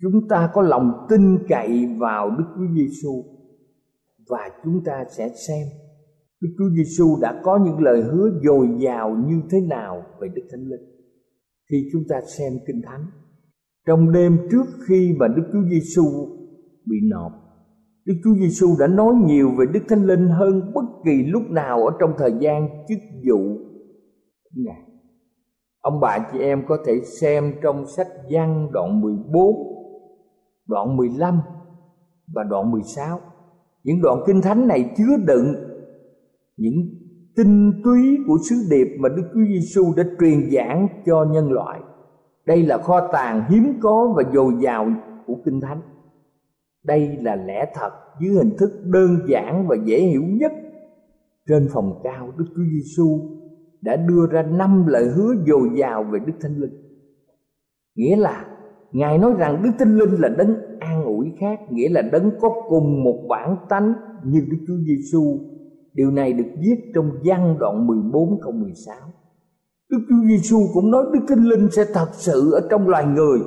chúng 0.00 0.28
ta 0.28 0.50
có 0.54 0.62
lòng 0.62 1.06
tin 1.08 1.38
cậy 1.48 1.86
vào 1.98 2.30
đức 2.30 2.44
chúa 2.56 2.74
giêsu 2.76 3.24
và 4.28 4.48
chúng 4.64 4.84
ta 4.84 5.04
sẽ 5.16 5.28
xem 5.48 5.66
đức 6.40 6.48
chúa 6.58 6.70
giêsu 6.76 7.16
đã 7.20 7.40
có 7.44 7.58
những 7.64 7.78
lời 7.78 8.02
hứa 8.02 8.30
dồi 8.44 8.68
dào 8.80 9.16
như 9.26 9.42
thế 9.50 9.60
nào 9.60 10.02
về 10.20 10.28
đức 10.34 10.42
thánh 10.50 10.68
linh. 10.68 10.88
Khi 11.70 11.88
chúng 11.92 12.02
ta 12.08 12.20
xem 12.38 12.52
kinh 12.66 12.82
thánh, 12.84 13.06
trong 13.86 14.12
đêm 14.12 14.38
trước 14.50 14.66
khi 14.88 15.12
mà 15.18 15.28
đức 15.28 15.42
chúa 15.52 15.68
giêsu 15.70 16.04
bị 16.84 16.96
nộp 17.10 17.32
đức 18.08 18.14
chúa 18.24 18.34
giêsu 18.34 18.66
đã 18.80 18.86
nói 18.86 19.14
nhiều 19.24 19.50
về 19.58 19.66
đức 19.72 19.80
thánh 19.88 20.06
linh 20.06 20.28
hơn 20.28 20.72
bất 20.74 20.84
kỳ 21.04 21.22
lúc 21.26 21.42
nào 21.50 21.86
ở 21.86 21.96
trong 22.00 22.12
thời 22.18 22.32
gian 22.40 22.68
chức 22.88 22.98
vụ 23.28 23.38
ngài 24.54 24.88
Ông 25.80 26.00
bà 26.00 26.18
chị 26.32 26.38
em 26.38 26.62
có 26.68 26.78
thể 26.86 27.00
xem 27.20 27.52
trong 27.62 27.84
sách 27.96 28.06
Giăng 28.30 28.68
đoạn 28.72 29.00
14, 29.00 29.54
đoạn 30.66 30.96
15 30.96 31.40
và 32.34 32.42
đoạn 32.42 32.70
16. 32.70 33.20
Những 33.84 34.02
đoạn 34.02 34.18
kinh 34.26 34.40
thánh 34.42 34.68
này 34.68 34.94
chứa 34.96 35.16
đựng 35.26 35.54
những 36.56 36.74
tinh 37.36 37.72
túy 37.84 38.18
của 38.26 38.36
sứ 38.48 38.56
điệp 38.70 38.96
mà 39.00 39.08
Đức 39.08 39.22
Chúa 39.34 39.44
Giêsu 39.48 39.94
đã 39.96 40.02
truyền 40.20 40.50
giảng 40.50 40.88
cho 41.06 41.26
nhân 41.30 41.52
loại. 41.52 41.80
Đây 42.46 42.62
là 42.62 42.78
kho 42.78 43.08
tàng 43.12 43.44
hiếm 43.50 43.78
có 43.82 44.14
và 44.16 44.22
dồi 44.34 44.52
dào 44.60 44.86
của 45.26 45.36
kinh 45.44 45.60
thánh. 45.60 45.80
Đây 46.88 47.16
là 47.22 47.36
lẽ 47.36 47.72
thật 47.74 47.90
dưới 48.20 48.34
hình 48.34 48.50
thức 48.58 48.70
đơn 48.84 49.18
giản 49.28 49.66
và 49.68 49.76
dễ 49.84 50.00
hiểu 50.00 50.22
nhất. 50.22 50.52
Trên 51.48 51.68
phòng 51.72 52.00
cao 52.04 52.32
Đức 52.38 52.44
Chúa 52.56 52.62
Giêsu 52.72 53.20
đã 53.80 53.96
đưa 53.96 54.26
ra 54.30 54.42
năm 54.42 54.86
lời 54.86 55.08
hứa 55.08 55.34
dồi 55.46 55.68
dào 55.78 56.04
về 56.04 56.18
Đức 56.26 56.32
Thánh 56.40 56.60
Linh. 56.60 56.72
Nghĩa 57.94 58.16
là 58.16 58.44
Ngài 58.92 59.18
nói 59.18 59.32
rằng 59.38 59.62
Đức 59.62 59.70
Thánh 59.78 59.96
Linh 59.98 60.20
là 60.20 60.28
đấng 60.28 60.54
an 60.80 61.04
ủi 61.04 61.32
khác, 61.40 61.60
nghĩa 61.70 61.88
là 61.88 62.02
đấng 62.02 62.30
có 62.40 62.48
cùng 62.68 63.04
một 63.04 63.26
bản 63.28 63.56
tánh 63.68 63.92
như 64.24 64.40
Đức 64.50 64.58
Chúa 64.66 64.76
Giêsu. 64.86 65.38
Điều 65.94 66.10
này 66.10 66.32
được 66.32 66.48
viết 66.58 66.92
trong 66.94 67.10
văn 67.24 67.56
đoạn 67.60 67.86
14 67.86 68.40
câu 68.42 68.52
16. 68.52 68.96
Đức 69.90 69.98
Chúa 70.08 70.28
Giêsu 70.28 70.58
cũng 70.74 70.90
nói 70.90 71.04
Đức 71.12 71.20
Thánh 71.28 71.44
Linh 71.44 71.68
sẽ 71.70 71.84
thật 71.94 72.08
sự 72.12 72.52
ở 72.52 72.60
trong 72.70 72.88
loài 72.88 73.06
người, 73.06 73.38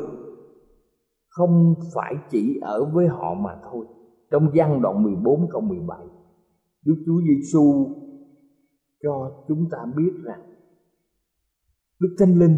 không 1.31 1.73
phải 1.95 2.13
chỉ 2.29 2.59
ở 2.61 2.85
với 2.93 3.07
họ 3.07 3.33
mà 3.33 3.51
thôi. 3.71 3.85
Trong 4.31 4.49
văn 4.53 4.81
đoạn 4.81 5.03
14 5.03 5.47
câu 5.51 5.61
17, 5.61 5.97
Đức 6.85 6.95
Chúa 7.05 7.21
Giêsu 7.21 7.95
cho 9.03 9.31
chúng 9.47 9.65
ta 9.71 9.77
biết 9.95 10.11
rằng 10.23 10.41
Đức 11.99 12.15
Thánh 12.19 12.39
Linh 12.39 12.57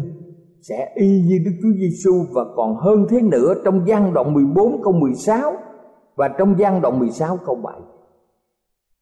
sẽ 0.68 0.92
y 0.94 1.22
như 1.22 1.38
Đức 1.44 1.50
Chúa 1.62 1.72
Giêsu 1.78 2.12
và 2.34 2.44
còn 2.56 2.76
hơn 2.76 3.06
thế 3.10 3.20
nữa 3.22 3.54
trong 3.64 3.86
gian 3.86 4.14
đoạn 4.14 4.32
14 4.32 4.82
câu 4.84 4.92
16 4.92 5.52
và 6.16 6.28
trong 6.38 6.58
gian 6.58 6.82
đoạn 6.82 6.98
16 6.98 7.38
câu 7.46 7.54
7. 7.54 7.80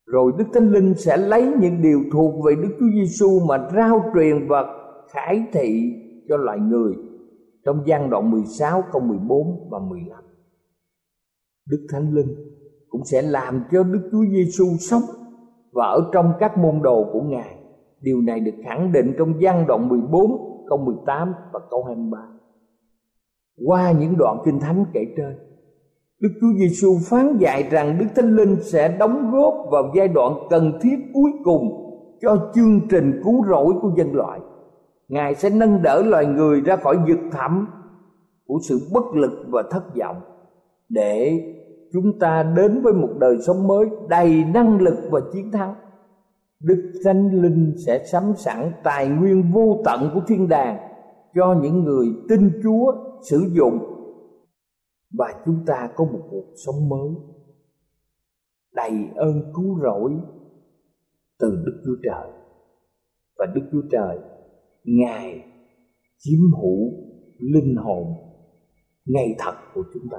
Rồi 0.07 0.33
Đức 0.38 0.45
Thánh 0.55 0.71
Linh 0.71 0.95
sẽ 0.95 1.17
lấy 1.17 1.52
những 1.61 1.83
điều 1.83 2.00
thuộc 2.12 2.45
về 2.47 2.55
Đức 2.62 2.76
Chúa 2.81 2.91
Giêsu 2.95 3.41
mà 3.49 3.69
rao 3.76 4.11
truyền 4.14 4.49
và 4.49 4.64
khải 5.12 5.45
thị 5.52 5.93
cho 6.29 6.37
loài 6.37 6.59
người 6.59 6.93
trong 7.64 7.83
gian 7.87 8.11
đoạn 8.11 8.31
16 8.31 8.83
câu 8.92 9.02
14 9.02 9.69
và 9.71 9.78
15. 9.78 10.25
Đức 11.69 11.87
Thánh 11.92 12.14
Linh 12.14 12.35
cũng 12.88 13.04
sẽ 13.04 13.23
làm 13.23 13.64
cho 13.73 13.83
Đức 13.83 14.09
Chúa 14.12 14.25
Giêsu 14.33 14.64
sống 14.81 15.02
và 15.73 15.87
ở 15.87 16.11
trong 16.12 16.33
các 16.40 16.59
môn 16.59 16.83
đồ 16.83 17.11
của 17.12 17.21
Ngài. 17.21 17.57
Điều 18.00 18.21
này 18.21 18.40
được 18.40 18.54
khẳng 18.64 18.92
định 18.92 19.14
trong 19.19 19.40
gian 19.40 19.66
đoạn 19.66 19.88
14 19.88 20.31
câu 20.69 20.78
18 20.78 21.33
và 21.52 21.61
câu 21.71 21.85
23. 21.85 22.19
Qua 23.66 23.92
những 23.92 24.14
đoạn 24.19 24.38
kinh 24.45 24.61
thánh 24.61 24.85
kể 24.95 25.00
trên, 25.16 25.38
Đức 26.21 26.28
Chúa 26.40 26.52
Giêsu 26.59 26.97
phán 27.11 27.38
dạy 27.38 27.69
rằng 27.71 27.99
Đức 27.99 28.07
Thánh 28.14 28.37
Linh 28.37 28.57
sẽ 28.62 28.97
đóng 28.99 29.31
góp 29.33 29.54
vào 29.71 29.92
giai 29.97 30.09
đoạn 30.09 30.33
cần 30.50 30.78
thiết 30.83 30.97
cuối 31.14 31.31
cùng 31.45 31.83
cho 32.21 32.50
chương 32.54 32.81
trình 32.90 33.21
cứu 33.25 33.45
rỗi 33.50 33.75
của 33.83 33.90
dân 33.97 34.14
loại. 34.14 34.40
Ngài 35.12 35.35
sẽ 35.35 35.50
nâng 35.50 35.83
đỡ 35.83 36.02
loài 36.02 36.26
người 36.26 36.61
ra 36.61 36.76
khỏi 36.76 36.97
vực 37.09 37.19
thẳm 37.33 37.69
của 38.47 38.59
sự 38.69 38.78
bất 38.92 39.04
lực 39.14 39.47
và 39.49 39.62
thất 39.71 39.83
vọng 40.00 40.21
để 40.88 41.40
chúng 41.92 42.19
ta 42.19 42.52
đến 42.57 42.83
với 42.83 42.92
một 42.92 43.09
đời 43.21 43.38
sống 43.47 43.66
mới 43.66 43.87
đầy 44.09 44.45
năng 44.45 44.81
lực 44.81 44.95
và 45.11 45.21
chiến 45.33 45.50
thắng. 45.52 45.75
Đức 46.61 46.92
thánh 47.04 47.42
linh 47.42 47.75
sẽ 47.87 48.04
sắm 48.12 48.33
sẵn 48.37 48.73
tài 48.83 49.09
nguyên 49.09 49.50
vô 49.52 49.83
tận 49.85 50.11
của 50.14 50.21
thiên 50.26 50.49
đàng 50.49 50.78
cho 51.35 51.57
những 51.62 51.85
người 51.85 52.07
tin 52.28 52.61
chúa 52.62 52.92
sử 53.31 53.38
dụng 53.52 53.78
và 55.19 55.35
chúng 55.47 55.64
ta 55.66 55.88
có 55.97 56.04
một 56.04 56.21
cuộc 56.31 56.47
sống 56.66 56.88
mới 56.88 57.11
đầy 58.75 59.09
ơn 59.16 59.52
cứu 59.54 59.81
rỗi 59.83 60.12
từ 61.38 61.62
đức 61.66 61.83
chúa 61.85 61.97
trời 62.02 62.31
và 63.38 63.47
đức 63.54 63.62
chúa 63.73 63.83
trời 63.90 64.32
ngài 64.85 65.45
chiếm 66.19 66.41
hữu 66.61 66.93
linh 67.39 67.77
hồn 67.77 68.07
ngay 69.05 69.35
thật 69.39 69.55
của 69.75 69.83
chúng 69.95 70.09
ta. 70.11 70.19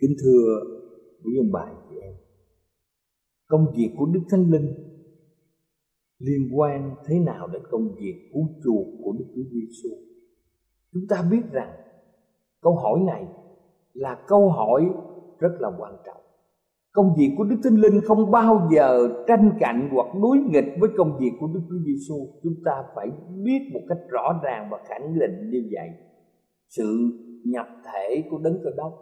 Kính 0.00 0.10
thưa 0.22 0.60
quý 1.24 1.32
ông 1.38 1.52
bà 1.52 1.72
chị 1.88 1.96
em, 2.02 2.14
công 3.46 3.66
việc 3.76 3.90
của 3.96 4.06
đức 4.06 4.20
thánh 4.30 4.50
linh 4.50 4.74
liên 6.18 6.58
quan 6.58 6.94
thế 7.06 7.18
nào 7.18 7.48
đến 7.48 7.62
công 7.70 7.94
việc 8.00 8.30
cứu 8.32 8.48
chuộc 8.64 8.86
của 9.04 9.12
đức 9.18 9.24
chúa 9.34 9.42
giêsu 9.50 9.90
chúng 10.92 11.02
ta 11.08 11.28
biết 11.30 11.42
rằng 11.52 11.70
câu 12.60 12.74
hỏi 12.74 13.00
này 13.06 13.26
là 13.92 14.24
câu 14.26 14.50
hỏi 14.50 14.90
rất 15.38 15.56
là 15.60 15.70
quan 15.78 15.96
trọng 16.06 16.19
công 16.92 17.14
việc 17.18 17.34
của 17.38 17.44
đức 17.44 17.56
thánh 17.64 17.76
linh 17.76 18.00
không 18.04 18.30
bao 18.30 18.68
giờ 18.72 19.08
tranh 19.26 19.52
cạnh 19.60 19.88
hoặc 19.92 20.06
đối 20.22 20.38
nghịch 20.38 20.76
với 20.80 20.90
công 20.96 21.18
việc 21.20 21.30
của 21.40 21.46
đức 21.54 21.60
chúa 21.68 21.78
giêsu 21.86 22.14
chúng 22.42 22.54
ta 22.64 22.72
phải 22.94 23.08
biết 23.44 23.60
một 23.72 23.80
cách 23.88 23.98
rõ 24.08 24.40
ràng 24.42 24.68
và 24.70 24.78
khẳng 24.88 25.18
định 25.18 25.50
như 25.50 25.62
vậy 25.72 25.88
sự 26.68 27.10
nhập 27.44 27.66
thể 27.92 28.24
của 28.30 28.38
đấng 28.38 28.58
cơ 28.64 28.70
đốc 28.76 28.92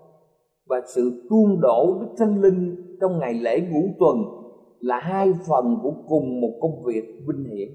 và 0.68 0.80
sự 0.94 1.26
tuôn 1.30 1.60
đổ 1.60 1.98
Đức 2.00 2.14
Thánh 2.18 2.40
Linh 2.40 2.76
trong 3.00 3.18
ngày 3.18 3.34
lễ 3.34 3.60
ngũ 3.70 3.82
tuần 3.98 4.16
là 4.80 5.00
hai 5.00 5.32
phần 5.48 5.78
của 5.82 5.92
cùng 6.08 6.40
một 6.40 6.58
công 6.60 6.84
việc 6.84 7.04
vinh 7.28 7.44
hiển. 7.44 7.68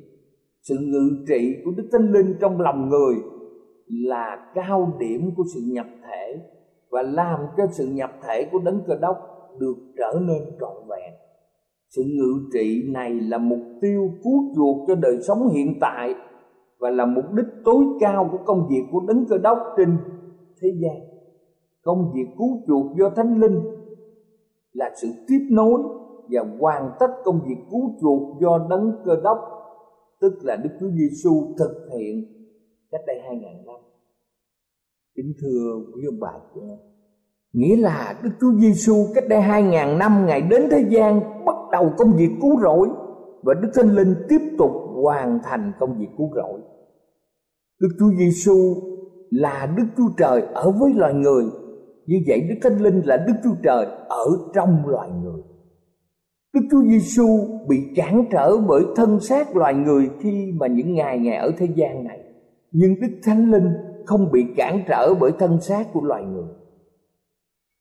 Sự 0.62 0.75
ngự 0.79 1.10
trị 1.27 1.55
của 1.65 1.72
Đức 1.77 1.89
Thánh 1.91 2.12
Linh 2.12 2.36
trong 2.39 2.62
lòng 2.62 2.89
người 2.89 3.15
là 3.88 4.51
cao 4.55 4.93
điểm 5.00 5.32
của 5.38 5.43
sự 5.53 5.60
nhập 5.65 5.86
thể 6.10 6.39
và 6.89 7.01
làm 7.01 7.39
cho 7.58 7.63
sự 7.72 7.88
nhập 7.88 8.12
thể 8.24 8.50
của 8.51 8.60
đấng 8.65 8.82
cơ 8.88 8.96
đốc 9.01 9.17
được 9.60 9.76
trở 9.98 10.20
nên 10.20 10.42
trọn 10.60 10.88
vẹn. 10.90 11.14
Sự 11.90 12.04
ngự 12.06 12.50
trị 12.54 12.84
này 12.94 13.14
là 13.14 13.38
mục 13.38 13.62
tiêu 13.82 14.10
cứu 14.24 14.54
chuộc 14.56 14.88
cho 14.88 14.96
đời 14.96 15.18
sống 15.22 15.48
hiện 15.48 15.74
tại 15.82 16.14
và 16.80 16.90
là 16.90 17.06
mục 17.06 17.26
đích 17.34 17.46
tối 17.66 17.86
cao 18.00 18.30
của 18.32 18.40
công 18.46 18.68
việc 18.70 18.84
của 18.92 19.00
đấng 19.08 19.26
cơ 19.30 19.38
đốc 19.38 19.58
trên 19.78 19.98
thế 20.62 20.70
gian 20.82 21.14
công 21.84 22.12
việc 22.14 22.26
cứu 22.38 22.64
chuộc 22.68 22.98
do 22.98 23.10
thánh 23.16 23.40
linh 23.40 23.60
là 24.74 24.92
sự 25.02 25.08
tiếp 25.28 25.48
nối 25.52 25.82
và 26.30 26.42
hoàn 26.60 26.92
tất 27.00 27.08
công 27.24 27.40
việc 27.48 27.56
cứu 27.72 27.82
chuộc 28.02 28.42
do 28.42 28.68
đấng 28.70 28.92
cơ 29.06 29.16
đốc 29.24 29.38
tức 30.22 30.34
là 30.44 30.56
Đức 30.56 30.70
Chúa 30.80 30.90
Giêsu 30.90 31.56
thực 31.58 31.88
hiện 31.94 32.24
cách 32.92 33.02
đây 33.08 33.20
hai 33.26 33.36
ngàn 33.36 33.66
năm. 33.66 33.76
Kính 35.16 35.34
thưa 35.42 35.80
quý 35.94 36.02
ông 36.06 36.20
bà 36.20 36.32
chị 36.54 36.62
em, 36.62 36.80
nghĩa 37.54 37.76
là 37.76 38.20
Đức 38.24 38.30
Chúa 38.42 38.54
Giêsu 38.60 38.96
cách 39.16 39.24
đây 39.30 39.42
hai 39.42 39.64
ngàn 39.64 40.00
năm, 40.00 40.26
ngài 40.26 40.42
đến 40.42 40.62
thế 40.72 40.86
gian 40.90 41.20
bắt 41.46 41.56
đầu 41.72 41.94
công 41.98 42.14
việc 42.16 42.30
cứu 42.42 42.62
rỗi 42.62 42.90
và 43.44 43.54
Đức 43.62 43.70
Thánh 43.76 43.96
Linh 43.96 44.16
tiếp 44.30 44.42
tục 44.58 44.72
hoàn 45.04 45.40
thành 45.44 45.72
công 45.80 46.00
việc 46.00 46.08
cứu 46.18 46.30
rỗi. 46.36 46.60
Đức 47.82 47.90
Chúa 48.00 48.10
Giêsu 48.18 48.56
là 49.30 49.74
Đức 49.78 49.84
Chúa 49.98 50.10
Trời 50.18 50.42
ở 50.54 50.72
với 50.72 50.94
loài 50.94 51.14
người. 51.14 51.44
Như 52.06 52.18
vậy 52.28 52.42
Đức 52.50 52.56
Thánh 52.62 52.82
Linh 52.82 53.02
là 53.06 53.18
Đức 53.18 53.34
Chúa 53.44 53.56
Trời 53.64 53.86
ở 54.08 54.26
trong 54.54 54.88
loài 54.88 55.10
người. 55.24 55.42
Đức 56.54 56.62
Chúa 56.72 56.82
Giêsu 56.82 57.28
bị 57.68 57.78
cản 57.96 58.26
trở 58.32 58.58
bởi 58.58 58.84
thân 58.96 59.20
xác 59.20 59.56
loài 59.56 59.74
người 59.74 60.10
khi 60.20 60.52
mà 60.60 60.68
những 60.68 60.94
ngày 60.94 61.20
ngày 61.20 61.38
ở 61.38 61.52
thế 61.58 61.68
gian 61.76 62.04
này. 62.04 62.20
Nhưng 62.72 63.02
Đức 63.02 63.18
Thánh 63.24 63.52
Linh 63.52 63.70
không 64.06 64.32
bị 64.32 64.46
cản 64.58 64.84
trở 64.88 65.14
bởi 65.20 65.32
thân 65.40 65.62
xác 65.62 65.94
của 65.94 66.02
loài 66.02 66.24
người. 66.24 66.48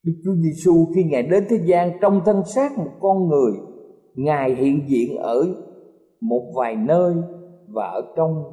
Đức 0.05 0.13
Chúa 0.23 0.35
Giêsu 0.35 0.85
khi 0.95 1.03
Ngài 1.03 1.23
đến 1.23 1.43
thế 1.49 1.57
gian 1.65 1.91
trong 2.01 2.21
thân 2.25 2.43
xác 2.45 2.77
một 2.77 2.91
con 2.99 3.27
người, 3.27 3.51
Ngài 4.15 4.55
hiện 4.55 4.81
diện 4.87 5.17
ở 5.17 5.45
một 6.21 6.53
vài 6.55 6.75
nơi 6.75 7.13
và 7.67 7.85
ở 7.87 8.13
trong 8.15 8.43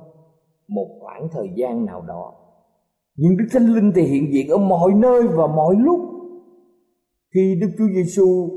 một 0.68 0.98
khoảng 1.00 1.28
thời 1.32 1.48
gian 1.56 1.84
nào 1.84 2.04
đó. 2.08 2.34
Nhưng 3.16 3.36
Đức 3.36 3.44
Thánh 3.52 3.66
Linh 3.66 3.92
thì 3.94 4.02
hiện 4.02 4.32
diện 4.32 4.48
ở 4.48 4.58
mọi 4.58 4.92
nơi 4.94 5.22
và 5.28 5.46
mọi 5.46 5.76
lúc. 5.78 6.00
Khi 7.34 7.58
Đức 7.60 7.68
Chúa 7.78 7.86
Giêsu 7.94 8.48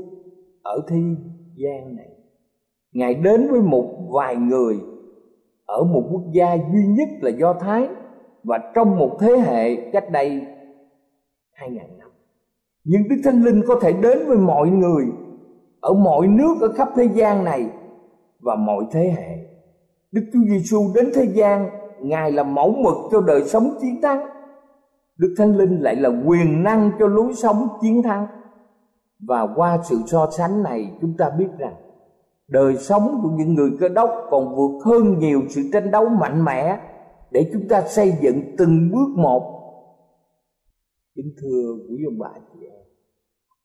ở 0.62 0.80
thế 0.88 0.96
gian 1.56 1.96
này, 1.96 2.10
Ngài 2.92 3.14
đến 3.14 3.48
với 3.50 3.60
một 3.60 4.08
vài 4.14 4.36
người 4.36 4.76
ở 5.66 5.84
một 5.84 6.08
quốc 6.12 6.22
gia 6.32 6.54
duy 6.54 6.86
nhất 6.86 7.08
là 7.20 7.30
Do 7.30 7.54
Thái 7.60 7.88
và 8.44 8.72
trong 8.74 8.98
một 8.98 9.16
thế 9.20 9.36
hệ 9.36 9.90
cách 9.92 10.04
đây 10.12 10.42
hai 11.52 11.70
ngàn 11.70 11.98
năm 11.98 12.10
nhưng 12.84 13.08
đức 13.08 13.16
thánh 13.24 13.42
linh 13.42 13.62
có 13.68 13.74
thể 13.82 13.92
đến 13.92 14.18
với 14.26 14.36
mọi 14.36 14.68
người 14.68 15.04
ở 15.80 15.92
mọi 15.92 16.26
nước 16.26 16.54
ở 16.60 16.72
khắp 16.72 16.88
thế 16.96 17.04
gian 17.14 17.44
này 17.44 17.70
và 18.40 18.54
mọi 18.54 18.84
thế 18.90 19.14
hệ. 19.16 19.36
Đức 20.12 20.22
chúa 20.32 20.40
giêsu 20.48 20.78
đến 20.94 21.10
thế 21.14 21.24
gian, 21.24 21.70
ngài 22.00 22.32
là 22.32 22.42
mẫu 22.42 22.72
mực 22.72 22.94
cho 23.12 23.20
đời 23.20 23.44
sống 23.44 23.74
chiến 23.80 24.02
thắng. 24.02 24.26
Đức 25.16 25.34
thánh 25.38 25.56
linh 25.56 25.80
lại 25.80 25.96
là 25.96 26.10
quyền 26.26 26.62
năng 26.62 26.90
cho 26.98 27.06
lối 27.06 27.34
sống 27.34 27.68
chiến 27.80 28.02
thắng. 28.02 28.26
Và 29.28 29.46
qua 29.56 29.78
sự 29.82 29.98
so 30.06 30.30
sánh 30.36 30.62
này, 30.62 30.90
chúng 31.00 31.14
ta 31.18 31.30
biết 31.38 31.48
rằng 31.58 31.74
đời 32.48 32.76
sống 32.76 33.20
của 33.22 33.30
những 33.30 33.54
người 33.54 33.70
cơ 33.80 33.88
đốc 33.88 34.10
còn 34.30 34.56
vượt 34.56 34.84
hơn 34.84 35.18
nhiều 35.18 35.42
sự 35.48 35.62
tranh 35.72 35.90
đấu 35.90 36.08
mạnh 36.08 36.44
mẽ 36.44 36.78
để 37.30 37.50
chúng 37.52 37.68
ta 37.68 37.80
xây 37.80 38.12
dựng 38.20 38.42
từng 38.58 38.90
bước 38.92 39.08
một 39.16 39.63
kính 41.16 41.34
thưa 41.42 41.76
quý 41.90 42.04
ông 42.04 42.18
bà 42.18 42.32
chị 42.52 42.66
em, 42.66 42.80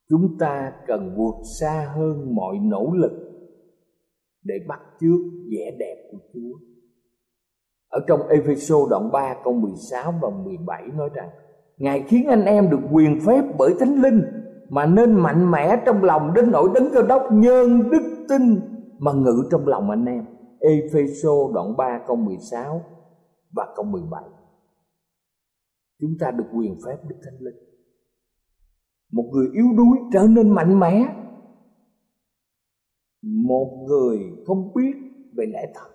chúng 0.09 0.37
ta 0.39 0.73
cần 0.87 1.15
vượt 1.17 1.35
xa 1.59 1.93
hơn 1.95 2.35
mọi 2.35 2.57
nỗ 2.61 2.91
lực 2.93 3.11
để 4.43 4.55
bắt 4.67 4.79
chước 4.99 5.19
vẻ 5.51 5.75
đẹp 5.79 6.09
của 6.11 6.17
Chúa. 6.33 6.57
Ở 7.89 7.99
trong 8.07 8.27
Ephesos 8.27 8.89
đoạn 8.89 9.11
3 9.11 9.35
câu 9.43 9.53
16 9.53 10.13
và 10.21 10.29
17 10.29 10.83
nói 10.87 11.09
rằng, 11.13 11.29
Ngài 11.77 12.03
khiến 12.07 12.27
anh 12.27 12.45
em 12.45 12.69
được 12.69 12.79
quyền 12.91 13.19
phép 13.25 13.43
bởi 13.57 13.73
Thánh 13.79 14.01
Linh 14.01 14.21
mà 14.69 14.85
nên 14.85 15.13
mạnh 15.13 15.51
mẽ 15.51 15.83
trong 15.85 16.03
lòng 16.03 16.33
đến 16.33 16.51
nỗi 16.51 16.69
đấng 16.73 16.89
cơ 16.93 17.01
đốc 17.01 17.23
nhân 17.31 17.89
đức 17.91 18.25
tin 18.29 18.59
mà 18.99 19.11
ngự 19.13 19.43
trong 19.51 19.67
lòng 19.67 19.89
anh 19.89 20.05
em. 20.05 20.25
Ephesos 20.59 21.53
đoạn 21.53 21.77
3 21.77 22.01
câu 22.07 22.15
16 22.15 22.81
và 23.51 23.67
câu 23.75 23.85
17. 23.85 24.23
Chúng 25.99 26.17
ta 26.19 26.31
được 26.31 26.45
quyền 26.53 26.75
phép 26.85 26.97
Đức 27.07 27.15
Thánh 27.23 27.39
Linh. 27.39 27.55
Một 29.11 29.29
người 29.33 29.47
yếu 29.53 29.65
đuối 29.77 29.97
trở 30.13 30.27
nên 30.29 30.49
mạnh 30.49 30.79
mẽ. 30.79 31.15
Một 33.21 33.85
người 33.87 34.19
không 34.45 34.73
biết 34.73 34.93
về 35.33 35.45
lẽ 35.45 35.71
thật. 35.75 35.89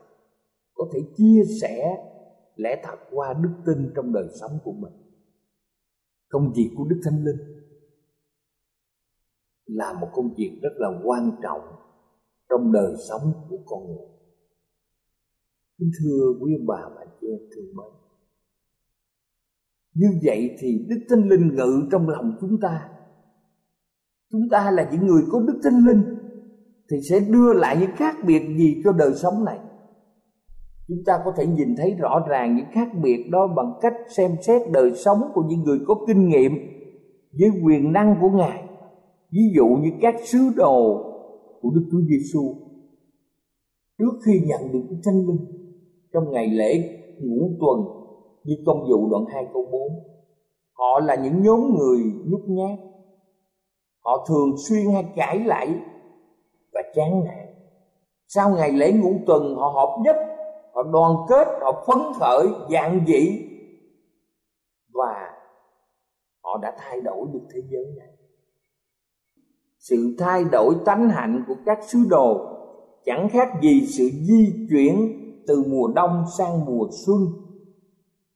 Có 0.75 0.85
thể 0.95 1.01
chia 1.17 1.43
sẻ 1.61 1.97
lẽ 2.57 2.83
thật 2.85 2.97
qua 3.11 3.35
đức 3.43 3.53
tin 3.67 3.93
trong 3.97 4.13
đời 4.13 4.29
sống 4.41 4.59
của 4.65 4.73
mình. 4.73 4.93
Công 6.29 6.53
việc 6.57 6.71
của 6.77 6.85
đức 6.85 7.01
thánh 7.05 7.25
linh 7.25 7.55
là 9.65 9.93
một 10.01 10.09
công 10.13 10.35
việc 10.37 10.59
rất 10.63 10.73
là 10.77 10.89
quan 11.05 11.31
trọng 11.43 11.61
trong 12.49 12.73
đời 12.73 12.95
sống 13.09 13.33
của 13.49 13.59
con 13.67 13.87
người. 13.87 14.09
Kính 15.79 15.91
thưa 16.01 16.33
quý 16.41 16.53
ông 16.59 16.67
bà 16.67 16.89
và 16.97 17.07
chị 17.21 17.27
em 17.27 17.41
thương 17.55 17.77
mến 17.77 18.04
như 19.95 20.07
vậy 20.25 20.57
thì 20.59 20.87
đức 20.89 21.01
thánh 21.11 21.29
linh 21.29 21.55
ngự 21.55 21.89
trong 21.93 22.09
lòng 22.09 22.37
chúng 22.41 22.61
ta. 22.61 22.89
Chúng 24.33 24.49
ta 24.51 24.71
là 24.71 24.89
những 24.93 25.07
người 25.07 25.23
có 25.31 25.41
đức 25.41 25.61
thánh 25.65 25.87
linh 25.87 26.03
thì 26.91 26.97
sẽ 27.11 27.21
đưa 27.21 27.53
lại 27.53 27.77
những 27.81 27.97
khác 27.97 28.17
biệt 28.27 28.43
gì 28.59 28.83
cho 28.85 28.93
đời 28.93 29.15
sống 29.15 29.45
này. 29.45 29.59
Chúng 30.89 30.99
ta 31.07 31.13
có 31.25 31.33
thể 31.37 31.47
nhìn 31.47 31.77
thấy 31.77 31.95
rõ 31.95 32.27
ràng 32.29 32.57
những 32.57 32.67
khác 32.73 32.89
biệt 33.03 33.25
đó 33.31 33.47
bằng 33.57 33.73
cách 33.81 33.95
xem 34.17 34.31
xét 34.47 34.63
đời 34.73 34.93
sống 34.95 35.21
của 35.35 35.43
những 35.49 35.63
người 35.63 35.79
có 35.87 35.95
kinh 36.07 36.29
nghiệm 36.29 36.53
với 37.41 37.51
quyền 37.65 37.93
năng 37.93 38.17
của 38.21 38.31
ngài. 38.31 38.63
Ví 39.33 39.43
dụ 39.57 39.67
như 39.67 39.91
các 40.01 40.15
sứ 40.25 40.39
đồ 40.57 41.05
của 41.61 41.71
đức 41.75 41.85
chúa 41.91 42.01
giêsu 42.09 42.55
trước 43.99 44.19
khi 44.27 44.33
nhận 44.47 44.73
được 44.73 44.83
đức 44.91 44.97
thánh 45.05 45.27
linh, 45.27 45.45
trong 46.13 46.31
ngày 46.31 46.49
lễ 46.49 47.01
ngũ 47.21 47.51
tuần 47.61 47.94
như 48.45 48.55
công 48.67 48.81
vụ 48.91 49.09
đoạn 49.11 49.25
2 49.33 49.47
câu 49.53 49.69
4 49.73 50.15
họ 50.75 51.01
là 51.01 51.15
những 51.15 51.43
nhóm 51.43 51.75
người 51.79 51.99
nhút 52.27 52.41
nhát. 52.47 52.79
Họ 54.05 54.27
thường 54.29 54.57
xuyên 54.69 54.93
hay 54.93 55.05
cãi 55.17 55.39
lại 55.39 55.75
và 56.73 56.83
chán 56.95 57.25
nản. 57.25 57.47
Sau 58.29 58.51
ngày 58.51 58.73
lễ 58.73 58.93
ngũ 58.93 59.15
tuần, 59.27 59.57
họ 59.57 59.69
họp 59.69 60.01
nhất, 60.05 60.17
họ 60.75 60.83
đoàn 60.83 61.15
kết, 61.29 61.49
họ 61.61 61.85
phấn 61.87 61.99
khởi 62.21 62.49
dạng 62.73 63.05
dị 63.07 63.51
và 64.93 65.31
họ 66.43 66.59
đã 66.63 66.77
thay 66.79 67.01
đổi 67.01 67.27
được 67.33 67.47
thế 67.55 67.61
giới 67.71 67.85
này. 67.99 68.09
Sự 69.79 70.17
thay 70.19 70.45
đổi 70.53 70.75
tánh 70.85 71.09
hạnh 71.09 71.45
của 71.49 71.55
các 71.67 71.79
sứ 71.85 71.99
đồ 72.09 72.51
chẳng 73.05 73.29
khác 73.33 73.49
gì 73.63 73.87
sự 73.87 74.05
di 74.05 74.67
chuyển 74.71 75.21
từ 75.47 75.65
mùa 75.67 75.89
đông 75.95 76.25
sang 76.39 76.65
mùa 76.65 76.89
xuân 77.07 77.19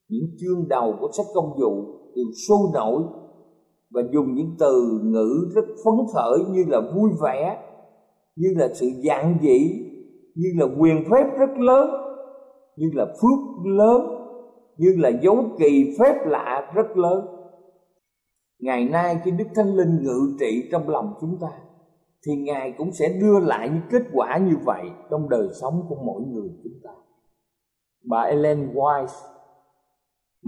những 0.09 0.31
chương 0.41 0.69
đầu 0.69 0.95
của 1.01 1.09
sách 1.17 1.27
công 1.35 1.53
vụ 1.61 1.85
đều 2.15 2.27
sôi 2.49 2.59
nổi 2.75 3.03
và 3.91 4.03
dùng 4.13 4.35
những 4.35 4.57
từ 4.59 5.01
ngữ 5.03 5.51
rất 5.55 5.65
phấn 5.85 5.95
khởi 6.15 6.39
như 6.51 6.65
là 6.69 6.81
vui 6.95 7.11
vẻ, 7.23 7.59
như 8.37 8.49
là 8.57 8.69
sự 8.75 8.87
dạng 9.09 9.39
dĩ 9.41 9.85
như 10.35 10.49
là 10.57 10.67
quyền 10.79 11.05
phép 11.11 11.25
rất 11.39 11.59
lớn, 11.59 11.91
như 12.77 12.91
là 12.95 13.05
phước 13.07 13.67
lớn, 13.67 14.01
như 14.77 14.95
là 14.99 15.09
dấu 15.23 15.45
kỳ 15.59 15.97
phép 15.99 16.15
lạ 16.27 16.73
rất 16.75 16.97
lớn. 16.97 17.27
Ngày 18.61 18.89
nay 18.89 19.21
khi 19.25 19.31
đức 19.31 19.45
thánh 19.55 19.77
linh 19.77 20.03
ngự 20.03 20.37
trị 20.41 20.69
trong 20.73 20.89
lòng 20.89 21.15
chúng 21.21 21.39
ta, 21.41 21.49
thì 22.27 22.37
ngài 22.37 22.75
cũng 22.79 22.93
sẽ 22.93 23.19
đưa 23.21 23.41
lại 23.41 23.69
những 23.69 23.83
kết 23.91 24.03
quả 24.13 24.39
như 24.39 24.57
vậy 24.65 24.85
trong 25.11 25.29
đời 25.29 25.49
sống 25.61 25.87
của 25.89 25.97
mỗi 26.07 26.23
người 26.23 26.49
chúng 26.63 26.73
ta. 26.85 26.91
Bà 28.05 28.21
Ellen 28.21 28.75
White 28.75 29.38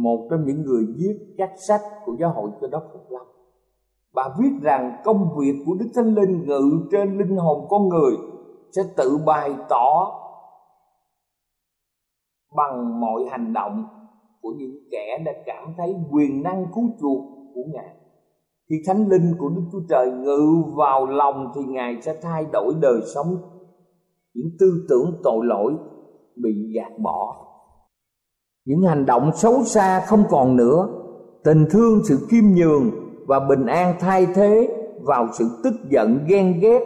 một 0.03 0.29
trong 0.31 0.45
những 0.47 0.63
người 0.63 0.85
viết 0.97 1.35
các 1.39 1.51
sách 1.69 1.81
của 2.05 2.17
giáo 2.21 2.33
hội 2.33 2.51
cơ 2.61 2.67
đốc 2.67 2.83
Phục 2.93 3.11
Lâm. 3.11 3.27
Bà 4.15 4.29
viết 4.39 4.51
rằng 4.63 4.97
công 5.05 5.29
việc 5.39 5.63
của 5.67 5.75
Đức 5.75 5.87
Thánh 5.95 6.15
Linh 6.15 6.47
ngự 6.47 6.89
trên 6.93 7.19
linh 7.19 7.37
hồn 7.37 7.67
con 7.71 7.89
người 7.89 8.13
sẽ 8.73 8.83
tự 8.97 9.19
bày 9.27 9.55
tỏ 9.69 10.17
bằng 12.57 13.01
mọi 13.01 13.25
hành 13.31 13.53
động 13.53 13.85
của 14.43 14.53
những 14.57 14.75
kẻ 14.91 15.19
đã 15.25 15.33
cảm 15.47 15.75
thấy 15.77 15.95
quyền 16.11 16.43
năng 16.43 16.67
cứu 16.75 16.85
chuộc 17.01 17.25
của 17.55 17.65
Ngài. 17.73 17.95
Khi 18.71 18.77
Thánh 18.87 19.09
Linh 19.09 19.35
của 19.39 19.49
Đức 19.49 19.63
Chúa 19.73 19.83
Trời 19.89 20.11
ngự 20.11 20.63
vào 20.77 21.07
lòng 21.07 21.53
thì 21.55 21.61
Ngài 21.69 22.03
sẽ 22.03 22.17
thay 22.23 22.47
đổi 22.53 22.75
đời 22.81 23.01
sống 23.15 23.37
những 24.35 24.49
tư 24.61 24.87
tưởng 24.89 25.21
tội 25.23 25.47
lỗi 25.47 25.75
bị 26.37 26.73
gạt 26.75 26.99
bỏ 26.99 27.50
những 28.71 28.83
hành 28.83 29.07
động 29.07 29.31
xấu 29.35 29.65
xa 29.65 30.01
không 30.07 30.25
còn 30.29 30.57
nữa. 30.57 30.89
Tình 31.45 31.67
thương, 31.71 32.01
sự 32.05 32.27
khiêm 32.31 32.45
nhường 32.45 32.91
và 33.27 33.41
bình 33.49 33.67
an 33.67 33.95
thay 34.01 34.27
thế 34.35 34.69
vào 35.03 35.29
sự 35.39 35.49
tức 35.65 35.75
giận, 35.91 36.25
ghen 36.29 36.61
ghét 36.61 36.81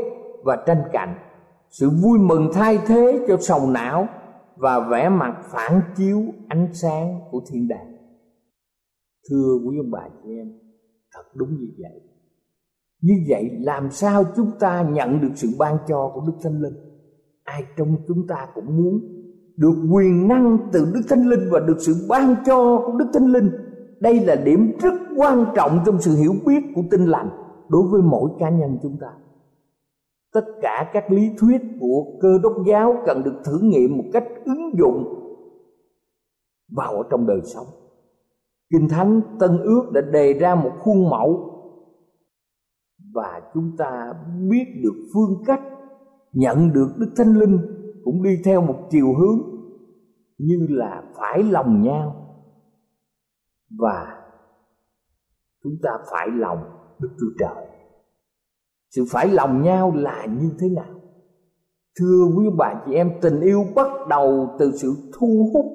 và 0.44 0.57
tranh 0.66 0.83
cạnh 0.92 1.14
sự 1.70 1.90
vui 2.03 2.18
mừng 2.18 2.51
thay 2.55 2.79
thế 2.87 3.25
cho 3.29 3.37
sầu 3.40 3.70
não 3.70 4.09
và 4.57 4.88
vẻ 4.90 5.09
mặt 5.09 5.35
phản 5.53 5.81
chiếu 5.97 6.23
ánh 6.49 6.68
sáng 6.73 7.20
của 7.31 7.40
thiên 7.53 7.68
đàng. 7.68 7.97
Thưa 9.31 9.59
quý 9.66 9.77
ông 9.79 9.90
bà 9.90 10.09
chị 10.23 10.29
em, 10.38 10.53
thật 11.14 11.25
đúng 11.35 11.49
như 11.51 11.68
vậy. 11.79 12.01
Như 13.03 13.14
vậy 13.29 13.51
làm 13.61 13.90
sao 13.90 14.25
chúng 14.37 14.51
ta 14.61 14.83
nhận 14.83 15.20
được 15.20 15.33
sự 15.35 15.49
ban 15.59 15.77
cho 15.88 16.11
của 16.14 16.20
đức 16.27 16.38
thánh 16.42 16.61
linh? 16.61 16.77
Ai 17.42 17.64
trong 17.77 17.97
chúng 18.09 18.27
ta 18.29 18.47
cũng 18.55 18.77
muốn 18.77 19.13
được 19.57 19.75
quyền 19.93 20.29
năng 20.29 20.59
từ 20.73 20.90
đức 20.95 21.01
thánh 21.09 21.29
linh 21.29 21.49
và 21.51 21.61
được 21.61 21.77
sự 21.79 22.07
ban 22.09 22.35
cho 22.47 22.83
của 22.87 22.93
đức 22.99 23.07
thánh 23.14 23.27
linh. 23.27 23.51
Đây 24.01 24.21
là 24.21 24.35
điểm 24.35 24.73
rất 24.83 24.95
quan 25.17 25.45
trọng 25.55 25.79
trong 25.87 26.01
sự 26.01 26.17
hiểu 26.17 26.33
biết 26.47 26.61
của 26.75 26.83
tinh 26.90 27.05
lành 27.05 27.29
đối 27.69 27.83
với 27.83 28.03
mỗi 28.03 28.31
cá 28.38 28.51
nhân 28.51 28.79
chúng 28.83 28.97
ta. 29.01 29.09
Tất 30.33 30.45
cả 30.62 30.90
các 30.93 31.11
lý 31.11 31.31
thuyết 31.38 31.62
của 31.81 32.05
cơ 32.21 32.38
đốc 32.43 32.53
giáo 32.67 32.97
cần 33.07 33.23
được 33.23 33.35
thử 33.45 33.59
nghiệm 33.62 33.97
một 33.97 34.05
cách 34.12 34.25
ứng 34.45 34.79
dụng 34.79 35.05
vào 36.77 37.03
trong 37.11 37.27
đời 37.27 37.40
sống. 37.45 37.67
Kinh 38.71 38.88
thánh 38.88 39.21
tân 39.40 39.59
ước 39.62 39.90
đã 39.93 40.01
đề 40.01 40.33
ra 40.33 40.55
một 40.55 40.73
khuôn 40.81 41.11
mẫu 41.11 41.51
và 43.14 43.40
chúng 43.55 43.77
ta 43.79 44.14
biết 44.51 44.64
được 44.83 45.09
phương 45.14 45.43
cách 45.47 45.62
nhận 46.33 46.73
được 46.73 46.88
đức 46.99 47.11
thánh 47.17 47.37
linh 47.37 47.59
cũng 48.05 48.23
đi 48.23 48.38
theo 48.45 48.62
một 48.62 48.88
chiều 48.90 49.14
hướng 49.14 49.38
như 50.38 50.67
là 50.71 51.03
phải 51.19 51.43
lòng 51.43 51.83
nhau. 51.83 52.17
Và 53.79 54.23
chúng 55.62 55.73
ta 55.83 55.90
phải 56.12 56.29
lòng 56.31 56.59
đức 57.01 57.09
chúa 57.21 57.31
trời. 57.38 57.67
Sự 58.90 59.05
phải 59.11 59.29
lòng 59.29 59.62
nhau 59.62 59.93
là 59.97 60.27
như 60.27 60.51
thế 60.59 60.69
nào? 60.69 61.01
Thưa 62.01 62.25
quý 62.37 62.45
bà 62.59 62.83
chị 62.87 62.95
em, 62.95 63.11
tình 63.23 63.40
yêu 63.40 63.64
bắt 63.75 63.88
đầu 64.09 64.57
từ 64.59 64.73
sự 64.77 64.95
thu 65.19 65.51
hút 65.55 65.67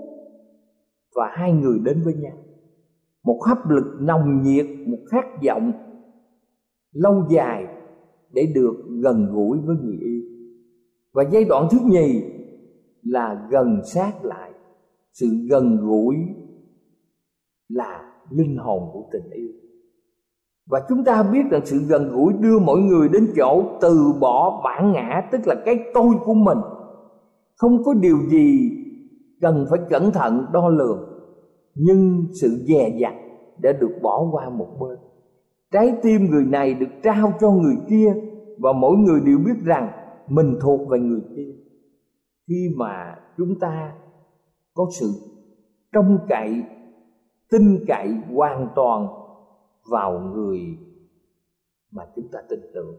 và 1.16 1.32
hai 1.34 1.52
người 1.54 1.80
đến 1.84 2.02
với 2.06 2.14
nhau. 2.14 2.38
Một 3.24 3.40
hấp 3.48 3.58
lực 3.70 3.98
nồng 4.00 4.42
nhiệt, 4.42 4.66
một 4.88 5.00
khát 5.12 5.26
vọng 5.48 5.72
lâu 6.92 7.28
dài 7.30 7.68
để 8.32 8.52
được 8.56 8.74
gần 9.04 9.28
gũi 9.34 9.60
với 9.66 9.76
người 9.76 9.98
và 11.14 11.24
giai 11.32 11.46
đoạn 11.46 11.68
thứ 11.72 11.78
nhì 11.86 12.24
là 13.04 13.48
gần 13.50 13.82
sát 13.94 14.26
lại. 14.26 14.52
Sự 15.12 15.28
gần 15.50 15.78
gũi 15.82 16.16
là 17.70 18.14
linh 18.30 18.58
hồn 18.58 18.90
của 18.94 19.04
tình 19.12 19.30
yêu. 19.32 19.50
Và 20.70 20.82
chúng 20.90 21.04
ta 21.04 21.24
biết 21.24 21.42
rằng 21.52 21.62
sự 21.66 21.78
gần 21.78 22.12
gũi 22.12 22.34
đưa 22.34 22.60
mọi 22.60 22.80
người 22.80 23.10
đến 23.10 23.28
chỗ 23.38 23.64
từ 23.82 24.14
bỏ 24.20 24.62
bản 24.64 24.92
ngã, 24.92 25.28
tức 25.32 25.48
là 25.48 25.56
cái 25.66 25.80
tôi 25.94 26.16
của 26.26 26.34
mình. 26.34 26.58
Không 27.56 27.84
có 27.84 27.94
điều 27.94 28.18
gì 28.30 28.72
cần 29.42 29.66
phải 29.70 29.80
cẩn 29.90 30.12
thận 30.12 30.46
đo 30.54 30.70
lường, 30.70 31.10
nhưng 31.76 32.26
sự 32.42 32.48
dè 32.68 32.90
dặt 33.00 33.14
đã 33.62 33.72
được 33.72 34.00
bỏ 34.02 34.30
qua 34.32 34.50
một 34.50 34.68
bên. 34.80 34.98
Trái 35.72 35.94
tim 36.02 36.26
người 36.26 36.46
này 36.46 36.74
được 36.74 36.90
trao 37.04 37.34
cho 37.40 37.52
người 37.52 37.76
kia 37.90 38.14
và 38.58 38.74
mỗi 38.74 38.98
người 38.98 39.20
đều 39.26 39.38
biết 39.38 39.64
rằng 39.66 39.90
mình 40.30 40.58
thuộc 40.62 40.90
về 40.90 41.00
người 41.00 41.22
kia. 41.36 41.52
Khi 42.48 42.76
mà 42.78 43.16
chúng 43.38 43.60
ta 43.60 43.94
có 44.74 44.88
sự 45.00 45.08
trông 45.94 46.18
cậy, 46.30 46.64
tin 47.52 47.86
cậy 47.88 48.08
hoàn 48.34 48.68
toàn 48.76 49.08
vào 49.92 50.20
người 50.20 50.60
mà 51.92 52.04
chúng 52.16 52.28
ta 52.32 52.40
tin 52.50 52.60
tưởng. 52.74 52.96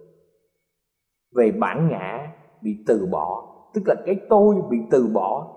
Về 1.35 1.53
bản 1.61 1.89
ngã 1.89 2.33
bị 2.63 2.71
từ 2.87 3.07
bỏ, 3.13 3.57
tức 3.75 3.83
là 3.87 3.95
cái 4.07 4.17
tôi 4.29 4.57
bị 4.71 4.77
từ 4.91 5.07
bỏ, 5.13 5.57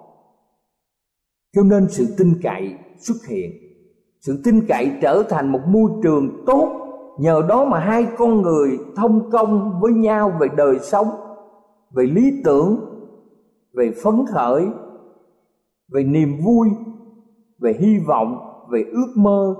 cho 1.53 1.61
nên 1.63 1.87
sự 1.89 2.05
tin 2.17 2.27
cậy 2.43 2.73
xuất 2.97 3.15
hiện. 3.29 3.51
Sự 4.21 4.41
tin 4.43 4.65
cậy 4.67 4.91
trở 5.01 5.23
thành 5.29 5.51
một 5.51 5.61
môi 5.67 5.91
trường 6.03 6.43
tốt, 6.45 6.79
nhờ 7.19 7.41
đó 7.49 7.65
mà 7.65 7.79
hai 7.79 8.07
con 8.17 8.41
người 8.41 8.77
thông 8.95 9.31
công 9.31 9.79
với 9.81 9.93
nhau 9.93 10.31
về 10.39 10.47
đời 10.57 10.79
sống 10.79 11.07
về 11.95 12.03
lý 12.03 12.41
tưởng, 12.43 12.79
về 13.73 13.91
phấn 14.03 14.15
khởi, 14.33 14.65
về 15.91 16.03
niềm 16.03 16.29
vui, 16.45 16.69
về 17.59 17.73
hy 17.79 17.99
vọng, 18.07 18.37
về 18.71 18.83
ước 18.91 19.13
mơ 19.15 19.55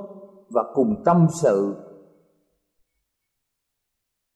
và 0.49 0.63
cùng 0.73 0.95
tâm 1.05 1.27
sự. 1.41 1.75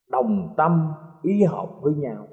Đồng 0.09 0.53
tâm 0.57 0.91
ý 1.21 1.43
hợp 1.43 1.69
với 1.81 1.93
nhau. 1.93 2.27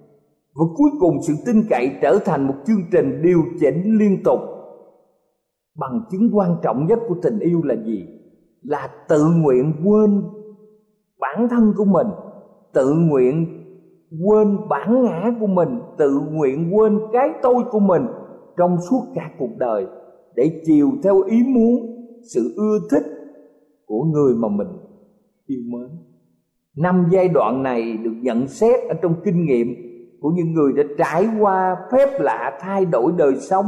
Và 0.55 0.65
cuối 0.77 0.91
cùng 1.01 1.17
sự 1.27 1.35
tin 1.47 1.63
cậy 1.71 1.99
trở 2.03 2.19
thành 2.25 2.47
một 2.47 2.55
chương 2.67 2.83
trình 2.93 3.23
điều 3.23 3.41
chỉnh 3.61 3.99
liên 3.99 4.23
tục. 4.25 4.41
Bằng 5.77 6.05
chứng 6.11 6.31
quan 6.33 6.57
trọng 6.63 6.87
nhất 6.87 6.99
của 7.09 7.17
tình 7.23 7.39
yêu 7.39 7.63
là 7.63 7.75
gì? 7.87 8.07
Là 8.63 8.91
tự 9.09 9.27
nguyện 9.37 9.73
quên 9.85 10.23
bản 11.21 11.49
thân 11.51 11.73
của 11.77 11.85
mình, 11.85 12.07
tự 12.73 12.95
nguyện 12.95 13.64
quên 14.11 14.59
bản 14.69 15.03
ngã 15.03 15.31
của 15.41 15.47
mình, 15.47 15.81
tự 15.99 16.21
nguyện 16.31 16.77
quên 16.77 16.99
cái 17.13 17.31
tôi 17.43 17.65
của 17.71 17.81
mình 17.81 18.03
trong 18.57 18.77
suốt 18.91 19.01
cả 19.15 19.31
cuộc 19.39 19.51
đời 19.59 19.87
để 20.37 20.63
chiều 20.65 20.91
theo 21.03 21.23
ý 21.23 21.43
muốn, 21.55 21.97
sự 22.35 22.55
ưa 22.57 22.79
thích 22.91 23.05
của 23.87 24.05
người 24.05 24.35
mà 24.35 24.49
mình 24.49 24.69
yêu 25.47 25.61
mến. 25.73 25.89
Năm 26.77 27.09
giai 27.11 27.29
đoạn 27.29 27.63
này 27.63 27.97
được 27.97 28.15
nhận 28.23 28.47
xét 28.47 28.89
ở 28.89 28.95
trong 29.03 29.15
kinh 29.25 29.45
nghiệm 29.45 29.67
của 30.21 30.31
những 30.31 30.53
người 30.53 30.73
đã 30.73 30.83
trải 30.99 31.29
qua 31.41 31.77
phép 31.93 32.21
lạ 32.21 32.59
thay 32.61 32.85
đổi 32.85 33.13
đời 33.19 33.37
sống 33.37 33.67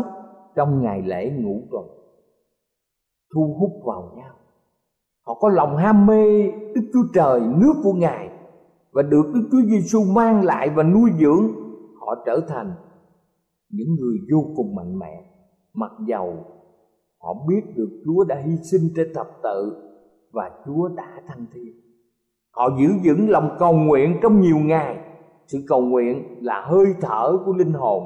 trong 0.56 0.82
ngày 0.82 1.02
lễ 1.06 1.30
ngũ 1.38 1.62
tuần, 1.70 1.84
thu 3.34 3.56
hút 3.60 3.70
vào 3.86 4.12
nhau. 4.16 4.34
Họ 5.26 5.34
có 5.34 5.48
lòng 5.48 5.76
ham 5.76 6.06
mê 6.06 6.50
đức 6.74 6.82
chúa 6.92 7.12
trời, 7.14 7.40
nước 7.40 7.74
của 7.82 7.92
ngài 7.92 8.30
và 8.96 9.02
được 9.02 9.26
đức 9.34 9.48
chúa 9.52 9.62
giêsu 9.70 10.04
mang 10.14 10.44
lại 10.44 10.70
và 10.76 10.82
nuôi 10.82 11.10
dưỡng, 11.20 11.52
họ 12.00 12.22
trở 12.26 12.40
thành 12.48 12.72
những 13.70 13.94
người 14.00 14.16
vô 14.32 14.44
cùng 14.56 14.74
mạnh 14.74 14.98
mẽ. 14.98 15.24
Mặc 15.74 15.90
dầu 16.08 16.34
họ 17.22 17.34
biết 17.48 17.60
được 17.76 18.02
chúa 18.04 18.24
đã 18.24 18.36
hy 18.46 18.56
sinh 18.70 18.90
trên 18.96 19.06
thập 19.14 19.26
tự 19.42 19.72
và 20.32 20.50
chúa 20.66 20.88
đã 20.88 21.22
thăng 21.28 21.46
thiên. 21.54 21.72
Họ 22.50 22.68
giữ 22.80 22.88
vững 23.04 23.30
lòng 23.30 23.56
cầu 23.58 23.72
nguyện 23.72 24.18
trong 24.22 24.40
nhiều 24.40 24.56
ngày. 24.58 24.98
Sự 25.46 25.58
cầu 25.68 25.80
nguyện 25.80 26.44
là 26.44 26.66
hơi 26.66 26.86
thở 27.00 27.38
của 27.46 27.52
linh 27.52 27.72
hồn. 27.72 28.02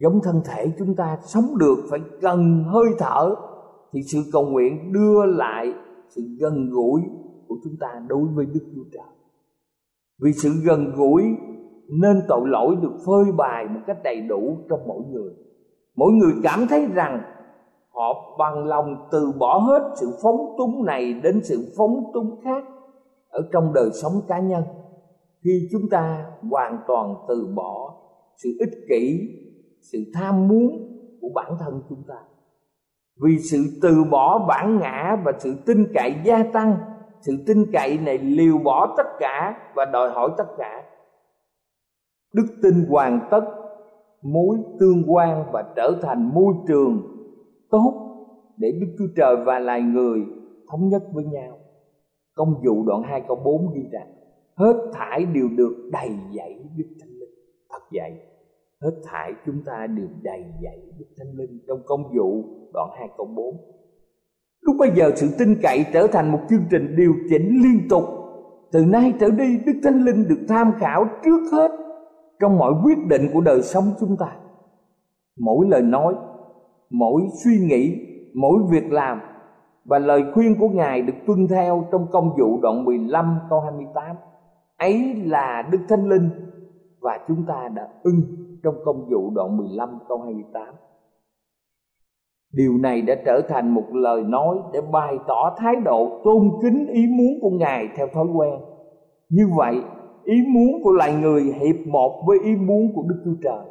Giống 0.00 0.20
thân 0.22 0.40
thể 0.44 0.72
chúng 0.78 0.94
ta 0.94 1.18
sống 1.22 1.58
được 1.58 1.76
phải 1.90 2.00
cần 2.20 2.64
hơi 2.64 2.86
thở, 2.98 3.34
thì 3.92 4.00
sự 4.12 4.18
cầu 4.32 4.46
nguyện 4.46 4.92
đưa 4.92 5.24
lại 5.26 5.72
sự 6.08 6.22
gần 6.40 6.70
gũi 6.70 7.00
của 7.48 7.56
chúng 7.64 7.76
ta 7.80 7.88
đối 8.08 8.24
với 8.34 8.46
Đức 8.46 8.66
Chúa 8.74 8.84
Trời. 8.92 9.13
Vì 10.22 10.32
sự 10.32 10.50
gần 10.66 10.92
gũi 10.96 11.22
nên 12.00 12.22
tội 12.28 12.40
lỗi 12.44 12.76
được 12.82 12.92
phơi 13.06 13.32
bày 13.36 13.66
một 13.68 13.80
cách 13.86 13.98
đầy 14.04 14.20
đủ 14.20 14.56
trong 14.70 14.80
mỗi 14.86 15.02
người. 15.10 15.32
Mỗi 15.96 16.12
người 16.12 16.32
cảm 16.42 16.66
thấy 16.68 16.86
rằng 16.94 17.22
họ 17.94 18.36
bằng 18.38 18.66
lòng 18.66 19.08
từ 19.12 19.32
bỏ 19.38 19.58
hết 19.58 19.90
sự 20.00 20.06
phóng 20.22 20.54
túng 20.58 20.84
này 20.84 21.12
đến 21.22 21.40
sự 21.44 21.74
phóng 21.78 22.04
túng 22.14 22.40
khác 22.44 22.64
ở 23.28 23.48
trong 23.52 23.72
đời 23.72 23.90
sống 24.02 24.12
cá 24.28 24.38
nhân 24.38 24.62
khi 25.44 25.68
chúng 25.72 25.88
ta 25.90 26.26
hoàn 26.50 26.78
toàn 26.88 27.14
từ 27.28 27.52
bỏ 27.54 27.94
sự 28.36 28.50
ích 28.60 28.86
kỷ, 28.88 29.20
sự 29.80 29.98
tham 30.14 30.48
muốn 30.48 30.70
của 31.20 31.28
bản 31.34 31.52
thân 31.60 31.82
chúng 31.88 32.02
ta 32.08 32.14
vì 33.22 33.38
sự 33.38 33.58
từ 33.82 34.04
bỏ 34.10 34.46
bản 34.48 34.78
ngã 34.78 35.16
và 35.24 35.32
sự 35.38 35.54
tin 35.66 35.86
cậy 35.94 36.14
gia 36.24 36.42
tăng 36.52 36.76
sự 37.26 37.32
tin 37.46 37.66
cậy 37.72 37.98
này 37.98 38.18
liều 38.18 38.58
bỏ 38.58 38.94
tất 38.96 39.06
cả 39.18 39.56
và 39.74 39.84
đòi 39.84 40.10
hỏi 40.10 40.30
tất 40.38 40.46
cả 40.58 40.84
đức 42.34 42.46
tin 42.62 42.74
hoàn 42.88 43.28
tất 43.30 43.44
mối 44.22 44.58
tương 44.80 45.02
quan 45.06 45.44
và 45.52 45.72
trở 45.76 45.92
thành 46.02 46.30
môi 46.34 46.54
trường 46.68 47.02
tốt 47.70 48.04
để 48.56 48.72
Đức 48.80 48.86
Chúa 48.98 49.12
Trời 49.16 49.36
và 49.46 49.58
loài 49.58 49.82
người 49.82 50.20
thống 50.70 50.88
nhất 50.88 51.02
với 51.12 51.24
nhau. 51.24 51.58
Công 52.34 52.54
vụ 52.64 52.82
đoạn 52.86 53.02
2 53.02 53.22
câu 53.28 53.36
4 53.44 53.72
ghi 53.74 53.82
rằng 53.92 54.14
hết 54.56 54.90
thải 54.92 55.24
đều 55.24 55.48
được 55.56 55.88
đầy 55.92 56.10
dẫy 56.36 56.64
Đức 56.76 56.88
Thánh 57.00 57.10
Linh. 57.10 57.34
Thật 57.70 57.80
vậy, 57.92 58.12
hết 58.80 59.00
thải 59.04 59.32
chúng 59.46 59.62
ta 59.66 59.86
đều 59.86 60.08
đầy 60.22 60.44
dẫy 60.62 60.92
Đức 60.98 61.06
Thánh 61.18 61.32
Linh 61.34 61.58
trong 61.68 61.80
công 61.86 62.02
vụ 62.16 62.44
đoạn 62.72 62.90
2 62.98 63.08
câu 63.16 63.26
4. 63.26 63.56
Lúc 64.64 64.76
bây 64.78 64.90
giờ 64.90 65.10
sự 65.16 65.28
tin 65.38 65.56
cậy 65.62 65.84
trở 65.92 66.06
thành 66.06 66.32
một 66.32 66.40
chương 66.50 66.64
trình 66.70 66.96
điều 66.96 67.12
chỉnh 67.30 67.62
liên 67.62 67.88
tục. 67.88 68.04
Từ 68.72 68.84
nay 68.84 69.14
trở 69.20 69.30
đi 69.30 69.58
Đức 69.66 69.80
Thánh 69.82 70.02
Linh 70.04 70.28
được 70.28 70.46
tham 70.48 70.72
khảo 70.78 71.06
trước 71.24 71.40
hết 71.52 71.70
trong 72.40 72.58
mọi 72.58 72.72
quyết 72.84 72.98
định 73.08 73.28
của 73.32 73.40
đời 73.40 73.62
sống 73.62 73.84
chúng 74.00 74.16
ta. 74.16 74.36
Mỗi 75.38 75.66
lời 75.68 75.82
nói, 75.82 76.14
mỗi 76.90 77.22
suy 77.44 77.58
nghĩ, 77.58 78.06
mỗi 78.34 78.58
việc 78.70 78.92
làm 78.92 79.20
và 79.84 79.98
lời 79.98 80.24
khuyên 80.34 80.56
của 80.60 80.68
Ngài 80.68 81.02
được 81.02 81.14
tuân 81.26 81.48
theo 81.48 81.84
trong 81.92 82.06
công 82.12 82.30
vụ 82.38 82.60
đoạn 82.62 82.84
15 82.84 83.38
câu 83.50 83.60
28. 83.60 84.16
Ấy 84.78 85.14
là 85.14 85.68
Đức 85.70 85.78
Thánh 85.88 86.08
Linh 86.08 86.30
và 87.00 87.18
chúng 87.28 87.44
ta 87.46 87.68
đã 87.74 87.88
ưng 88.02 88.22
trong 88.62 88.74
công 88.84 89.08
vụ 89.10 89.30
đoạn 89.34 89.56
15 89.56 89.98
câu 90.08 90.22
28. 90.22 90.74
Điều 92.54 92.78
này 92.78 93.02
đã 93.02 93.14
trở 93.26 93.40
thành 93.48 93.74
một 93.74 93.84
lời 93.92 94.22
nói 94.22 94.58
để 94.72 94.80
bày 94.92 95.18
tỏ 95.28 95.54
thái 95.58 95.74
độ 95.84 96.20
tôn 96.24 96.50
kính 96.62 96.86
ý 96.86 97.06
muốn 97.06 97.40
của 97.40 97.50
Ngài 97.50 97.88
theo 97.96 98.06
thói 98.14 98.26
quen. 98.34 98.60
như 99.28 99.48
vậy, 99.56 99.76
ý 100.24 100.34
muốn 100.48 100.82
của 100.82 100.92
loài 100.92 101.14
người 101.14 101.42
hiệp 101.42 101.86
một 101.86 102.22
với 102.26 102.38
ý 102.44 102.56
muốn 102.56 102.92
của 102.94 103.02
đức 103.08 103.22
chúa 103.24 103.34
trời 103.42 103.64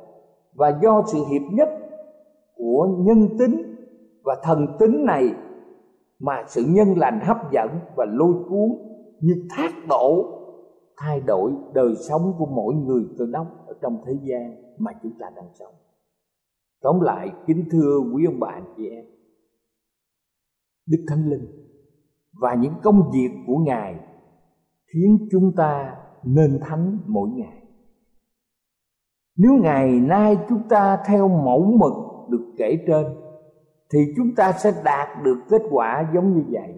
và 0.56 0.80
do 0.82 1.04
sự 1.08 1.20
hiệp 1.32 1.42
nhất 1.52 1.70
của 2.56 2.88
nhân 3.00 3.30
tính 3.40 3.76
và 4.24 4.38
thần 4.44 4.68
tính 4.80 5.06
này 5.06 5.34
mà 6.20 6.44
sự 6.48 6.64
nhân 6.68 6.98
lành 6.98 7.20
hấp 7.24 7.52
dẫn 7.52 7.70
và 7.96 8.06
lôi 8.06 8.34
cuốn 8.50 8.70
như 9.20 9.34
thác 9.50 9.72
đổ, 9.90 10.26
thay 10.98 11.20
đổi 11.20 11.52
đời 11.74 11.96
sống 12.10 12.34
của 12.38 12.46
mỗi 12.46 12.74
người 12.74 13.04
cơ 13.18 13.26
đốc 13.32 13.48
ở 13.68 13.74
trong 13.82 13.98
thế 14.06 14.14
gian 14.24 14.56
mà 14.78 14.92
chúng 15.04 15.12
ta 15.20 15.30
đang 15.36 15.48
sống 15.60 15.74
tóm 16.84 17.00
lại, 17.02 17.32
kính 17.48 17.66
thưa 17.72 18.00
quý 18.14 18.26
ông 18.26 18.40
bà, 18.40 18.48
anh 18.48 18.74
chị 18.78 18.90
em. 18.90 19.06
Đức 20.88 21.06
thánh 21.08 21.30
linh 21.30 21.46
và 22.42 22.56
những 22.56 22.74
công 22.84 23.12
việc 23.14 23.30
của 23.48 23.58
ngài 23.58 23.96
khiến 24.94 25.28
chúng 25.32 25.56
ta 25.56 25.98
nên 26.24 26.60
thánh 26.62 27.00
mỗi 27.06 27.30
ngày. 27.30 27.64
Nếu 29.38 29.52
ngày 29.62 29.92
nay 29.92 30.38
chúng 30.50 30.62
ta 30.70 31.04
theo 31.08 31.28
mẫu 31.28 31.78
mực 31.80 31.94
được 32.30 32.54
kể 32.58 32.78
trên, 32.88 33.06
thì 33.94 34.00
chúng 34.18 34.36
ta 34.36 34.52
sẽ 34.52 34.82
đạt 34.86 35.24
được 35.24 35.38
kết 35.50 35.62
quả 35.72 36.12
giống 36.14 36.34
như 36.34 36.44
vậy. 36.52 36.74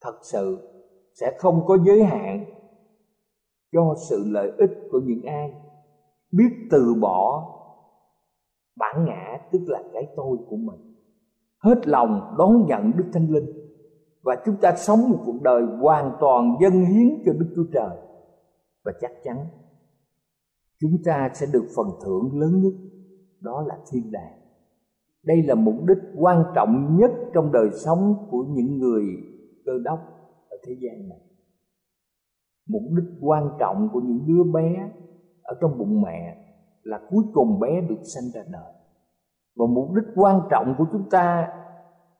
Thật 0.00 0.18
sự 0.22 0.58
sẽ 1.20 1.36
không 1.38 1.66
có 1.66 1.78
giới 1.86 2.04
hạn 2.04 2.44
cho 3.72 3.94
sự 4.10 4.24
lợi 4.26 4.52
ích 4.58 4.70
của 4.90 5.00
những 5.04 5.22
ai 5.22 5.52
biết 6.32 6.68
từ 6.70 6.94
bỏ 7.00 7.56
bản 8.76 9.04
ngã, 9.04 9.38
tức 9.52 9.60
là 9.66 9.82
cái 9.92 10.06
tôi 10.16 10.38
của 10.48 10.56
mình. 10.56 10.94
Hết 11.58 11.88
lòng 11.88 12.34
đón 12.38 12.66
nhận 12.66 12.92
đức 12.96 13.04
thánh 13.12 13.30
linh 13.30 13.46
và 14.22 14.36
chúng 14.46 14.56
ta 14.56 14.74
sống 14.76 15.10
một 15.10 15.18
cuộc 15.26 15.42
đời 15.42 15.62
hoàn 15.80 16.16
toàn 16.20 16.56
dâng 16.62 16.84
hiến 16.84 17.22
cho 17.26 17.32
đức 17.32 17.52
chúa 17.56 17.64
trời. 17.72 17.96
Và 18.84 18.92
chắc 19.00 19.10
chắn, 19.24 19.36
chúng 20.80 21.02
ta 21.04 21.30
sẽ 21.34 21.46
được 21.52 21.64
phần 21.76 21.86
thưởng 22.04 22.40
lớn 22.40 22.60
nhất, 22.62 22.72
đó 23.40 23.64
là 23.68 23.78
thiên 23.90 24.12
đàng. 24.12 24.40
Đây 25.24 25.42
là 25.42 25.54
mục 25.54 25.74
đích 25.88 25.98
quan 26.16 26.44
trọng 26.54 26.96
nhất 26.96 27.10
trong 27.34 27.52
đời 27.52 27.70
sống 27.84 28.28
của 28.30 28.44
những 28.48 28.78
người 28.78 29.04
cơ 29.64 29.72
đốc 29.84 29.98
ở 30.48 30.56
thế 30.66 30.76
gian 30.80 31.08
này. 31.08 31.20
Mục 32.68 32.82
đích 32.96 33.16
quan 33.20 33.50
trọng 33.58 33.88
của 33.92 34.00
những 34.00 34.26
đứa 34.26 34.52
bé 34.52 34.90
ở 35.42 35.56
trong 35.60 35.78
bụng 35.78 36.02
mẹ 36.02 36.36
là 36.82 37.00
cuối 37.10 37.24
cùng 37.32 37.60
bé 37.60 37.80
được 37.80 38.00
sanh 38.02 38.30
ra 38.34 38.42
đời 38.50 38.72
và 39.56 39.66
mục 39.66 39.94
đích 39.94 40.04
quan 40.14 40.40
trọng 40.50 40.74
của 40.78 40.84
chúng 40.92 41.10
ta 41.10 41.48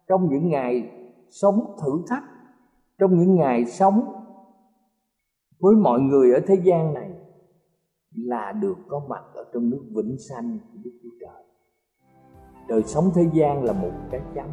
trong 0.08 0.28
những 0.28 0.48
ngày 0.48 0.90
sống 1.30 1.76
thử 1.82 2.02
thách, 2.08 2.24
trong 2.98 3.18
những 3.18 3.34
ngày 3.34 3.66
sống 3.66 4.02
với 5.60 5.74
mọi 5.76 6.00
người 6.00 6.34
ở 6.34 6.40
thế 6.46 6.54
gian 6.62 6.94
này 6.94 7.10
là 8.14 8.52
được 8.52 8.76
có 8.88 9.02
mặt 9.08 9.22
ở 9.34 9.44
trong 9.54 9.70
nước 9.70 9.84
vĩnh 9.90 10.16
sanh 10.28 10.58
của 10.58 10.78
Đức 10.84 10.90
Chúa 11.02 11.10
Trời. 11.20 11.44
Đời 12.68 12.82
sống 12.82 13.10
thế 13.14 13.26
gian 13.32 13.64
là 13.64 13.72
một 13.72 13.92
cái 14.10 14.20
chấm 14.34 14.46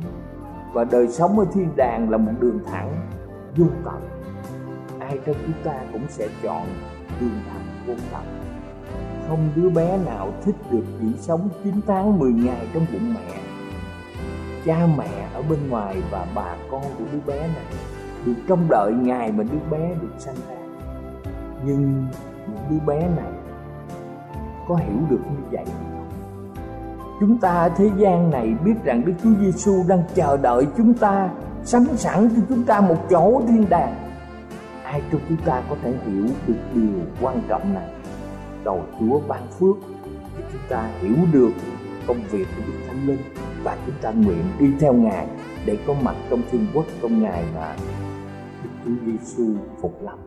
và 0.74 0.84
đời 0.84 1.08
sống 1.08 1.40
ở 1.40 1.46
thiên 1.54 1.70
đàng 1.76 2.10
là 2.10 2.18
một 2.18 2.32
đường 2.40 2.60
thẳng, 2.66 3.10
vô 3.58 3.66
tận. 3.86 4.02
Ai 5.00 5.20
trong 5.26 5.36
chúng 5.46 5.64
ta 5.64 5.86
cũng 5.94 6.06
sẽ 6.10 6.28
chọn 6.44 6.68
đường 7.20 7.40
thẳng, 7.50 7.66
vô 7.88 7.94
tận. 8.12 8.47
Không 9.28 9.50
đứa 9.56 9.70
bé 9.70 9.98
nào 10.06 10.34
thích 10.46 10.56
được 10.72 10.84
chỉ 11.00 11.08
sống 11.20 11.50
9 11.64 11.74
tháng 11.88 12.20
10 12.20 12.32
ngày 12.32 12.68
trong 12.74 12.86
bụng 12.94 13.14
mẹ. 13.14 13.40
Cha 14.66 14.88
mẹ 14.98 15.30
ở 15.34 15.42
bên 15.50 15.70
ngoài 15.70 15.98
và 16.12 16.28
bà 16.36 16.56
con 16.72 16.82
của 16.82 17.06
đứa 17.12 17.20
bé 17.34 17.40
này 17.40 17.66
được 18.26 18.36
trông 18.48 18.68
đợi 18.70 18.94
ngày 18.94 19.32
mà 19.32 19.44
đứa 19.44 19.78
bé 19.78 19.94
được 20.02 20.14
sanh 20.18 20.36
ra. 20.50 20.56
Nhưng 21.66 22.06
những 22.48 22.58
đứa 22.70 22.86
bé 22.86 23.00
này 23.00 23.32
có 24.68 24.76
hiểu 24.76 25.00
được 25.10 25.22
như 25.32 25.44
vậy 25.52 25.66
không? 25.66 25.98
chúng 27.20 27.38
ta 27.38 27.52
ở 27.52 27.70
thế 27.78 27.90
gian 27.98 28.32
này 28.32 28.56
biết 28.66 28.74
rằng 28.84 29.06
Đức 29.06 29.14
Chúa 29.24 29.30
Giêsu 29.42 29.84
đang 29.88 30.04
chờ 30.16 30.38
đợi 30.38 30.68
chúng 30.78 30.94
ta, 30.94 31.30
sẵn 31.64 31.98
sẵn 31.98 32.30
cho 32.36 32.42
chúng 32.50 32.64
ta 32.64 32.82
một 32.82 32.98
chỗ 33.10 33.42
thiên 33.48 33.70
đàng 33.70 33.96
ai 34.84 35.02
trong 35.12 35.22
chúng 35.30 35.38
ta 35.46 35.62
có 35.70 35.76
thể 35.84 35.94
hiểu 36.06 36.26
được 36.48 36.56
điều 36.74 36.90
quan 37.22 37.42
trọng 37.48 37.74
này 37.74 37.90
cầu 38.68 38.86
Chúa 39.00 39.20
ban 39.28 39.48
phước 39.48 39.76
để 40.38 40.44
chúng 40.52 40.62
ta 40.70 40.90
hiểu 41.02 41.16
được 41.32 41.52
công 42.08 42.20
việc 42.32 42.48
của 42.58 42.64
Đức 42.68 42.74
Thánh 42.88 43.08
Linh 43.08 43.20
và 43.64 43.78
chúng 43.86 43.96
ta 44.02 44.12
nguyện 44.12 44.44
đi 44.60 44.68
theo 44.80 44.94
Ngài 44.94 45.28
để 45.66 45.78
có 45.88 45.94
mặt 46.02 46.16
trong 46.30 46.42
thiên 46.52 46.68
quốc 46.74 46.86
trong 47.02 47.24
Ngài 47.24 47.44
mà 47.56 47.76
Đức 48.64 48.70
Chúa 48.86 48.92
Giêsu 49.06 49.54
phục 49.82 50.04
lâm. 50.04 50.27